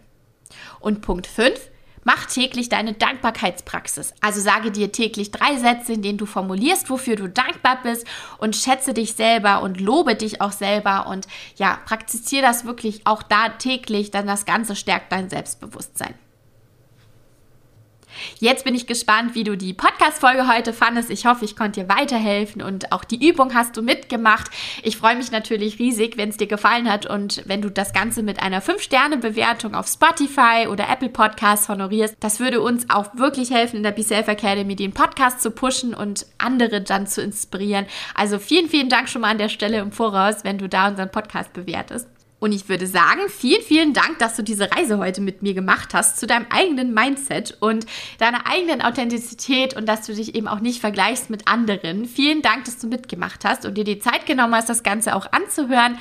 Und 0.81 1.01
Punkt 1.01 1.27
5, 1.27 1.59
mach 2.03 2.25
täglich 2.25 2.69
deine 2.69 2.93
Dankbarkeitspraxis. 2.93 4.13
Also 4.21 4.41
sage 4.41 4.71
dir 4.71 4.91
täglich 4.91 5.31
drei 5.31 5.57
Sätze, 5.57 5.93
in 5.93 6.01
denen 6.01 6.17
du 6.17 6.25
formulierst, 6.25 6.89
wofür 6.89 7.15
du 7.15 7.29
dankbar 7.29 7.79
bist 7.83 8.07
und 8.39 8.55
schätze 8.55 8.93
dich 8.93 9.13
selber 9.13 9.61
und 9.61 9.79
lobe 9.79 10.15
dich 10.15 10.41
auch 10.41 10.51
selber 10.51 11.07
und 11.07 11.27
ja, 11.55 11.79
praktiziere 11.85 12.41
das 12.41 12.65
wirklich 12.65 13.05
auch 13.05 13.23
da 13.23 13.49
täglich, 13.49 14.11
denn 14.11 14.27
das 14.27 14.45
Ganze 14.45 14.75
stärkt 14.75 15.11
dein 15.11 15.29
Selbstbewusstsein. 15.29 16.15
Jetzt 18.39 18.65
bin 18.65 18.75
ich 18.75 18.87
gespannt, 18.87 19.35
wie 19.35 19.43
du 19.43 19.55
die 19.55 19.73
Podcast-Folge 19.73 20.47
heute 20.47 20.73
fandest. 20.73 21.09
Ich 21.09 21.25
hoffe, 21.25 21.45
ich 21.45 21.55
konnte 21.55 21.81
dir 21.81 21.89
weiterhelfen 21.89 22.61
und 22.61 22.91
auch 22.91 23.03
die 23.03 23.27
Übung 23.27 23.53
hast 23.53 23.77
du 23.77 23.81
mitgemacht. 23.81 24.49
Ich 24.83 24.97
freue 24.97 25.15
mich 25.15 25.31
natürlich 25.31 25.79
riesig, 25.79 26.17
wenn 26.17 26.29
es 26.29 26.37
dir 26.37 26.47
gefallen 26.47 26.91
hat 26.91 27.05
und 27.05 27.43
wenn 27.45 27.61
du 27.61 27.69
das 27.69 27.93
Ganze 27.93 28.23
mit 28.23 28.41
einer 28.41 28.61
5-Sterne-Bewertung 28.61 29.75
auf 29.75 29.87
Spotify 29.87 30.67
oder 30.69 30.89
Apple 30.89 31.09
Podcasts 31.09 31.69
honorierst. 31.69 32.15
Das 32.19 32.39
würde 32.39 32.61
uns 32.61 32.89
auch 32.89 33.15
wirklich 33.15 33.51
helfen, 33.51 33.77
in 33.77 33.83
der 33.83 33.91
Be 33.91 34.03
Self 34.03 34.27
Academy 34.27 34.75
den 34.75 34.93
Podcast 34.93 35.41
zu 35.41 35.51
pushen 35.51 35.93
und 35.93 36.25
andere 36.37 36.81
dann 36.81 37.07
zu 37.07 37.21
inspirieren. 37.21 37.85
Also 38.15 38.39
vielen, 38.39 38.69
vielen 38.69 38.89
Dank 38.89 39.09
schon 39.09 39.21
mal 39.21 39.31
an 39.31 39.37
der 39.37 39.49
Stelle 39.49 39.79
im 39.79 39.91
Voraus, 39.91 40.43
wenn 40.43 40.57
du 40.57 40.67
da 40.67 40.87
unseren 40.87 41.11
Podcast 41.11 41.53
bewertest. 41.53 42.07
Und 42.41 42.53
ich 42.53 42.67
würde 42.69 42.87
sagen, 42.87 43.21
vielen, 43.29 43.61
vielen 43.61 43.93
Dank, 43.93 44.17
dass 44.17 44.35
du 44.35 44.41
diese 44.41 44.71
Reise 44.71 44.97
heute 44.97 45.21
mit 45.21 45.43
mir 45.43 45.53
gemacht 45.53 45.93
hast 45.93 46.19
zu 46.19 46.25
deinem 46.25 46.47
eigenen 46.49 46.91
Mindset 46.91 47.55
und 47.59 47.85
deiner 48.17 48.47
eigenen 48.47 48.81
Authentizität 48.81 49.75
und 49.75 49.87
dass 49.87 50.07
du 50.07 50.15
dich 50.15 50.33
eben 50.33 50.47
auch 50.47 50.59
nicht 50.59 50.81
vergleichst 50.81 51.29
mit 51.29 51.47
anderen. 51.47 52.05
Vielen 52.05 52.41
Dank, 52.41 52.65
dass 52.65 52.79
du 52.79 52.87
mitgemacht 52.87 53.45
hast 53.45 53.67
und 53.67 53.75
dir 53.75 53.83
die 53.83 53.99
Zeit 53.99 54.25
genommen 54.25 54.55
hast, 54.55 54.69
das 54.69 54.81
Ganze 54.81 55.15
auch 55.15 55.31
anzuhören. 55.31 55.99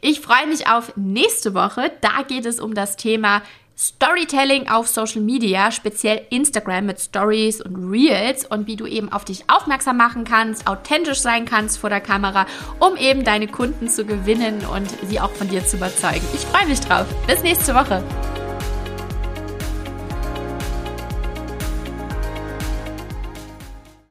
Ich 0.00 0.20
freue 0.20 0.46
mich 0.46 0.66
auf 0.66 0.96
nächste 0.96 1.52
Woche. 1.52 1.92
Da 2.00 2.22
geht 2.26 2.46
es 2.46 2.58
um 2.58 2.72
das 2.72 2.96
Thema 2.96 3.42
Storytelling 3.76 4.68
auf 4.68 4.88
Social 4.88 5.22
Media, 5.22 5.70
speziell 5.70 6.22
Instagram 6.30 6.86
mit 6.86 7.00
Stories 7.00 7.60
und 7.60 7.90
Reels 7.90 8.46
und 8.46 8.66
wie 8.66 8.76
du 8.76 8.86
eben 8.86 9.12
auf 9.12 9.24
dich 9.24 9.44
aufmerksam 9.48 9.96
machen 9.96 10.24
kannst, 10.24 10.66
authentisch 10.66 11.20
sein 11.20 11.44
kannst 11.44 11.78
vor 11.78 11.90
der 11.90 12.00
Kamera, 12.00 12.46
um 12.78 12.96
eben 12.96 13.24
deine 13.24 13.48
Kunden 13.48 13.88
zu 13.88 14.04
gewinnen 14.04 14.64
und 14.66 14.88
sie 15.08 15.20
auch 15.20 15.32
von 15.32 15.48
dir 15.48 15.64
zu 15.66 15.76
überzeugen. 15.76 16.26
Ich 16.34 16.40
freue 16.40 16.66
mich 16.66 16.80
drauf. 16.80 17.06
Bis 17.26 17.42
nächste 17.42 17.74
Woche. 17.74 18.02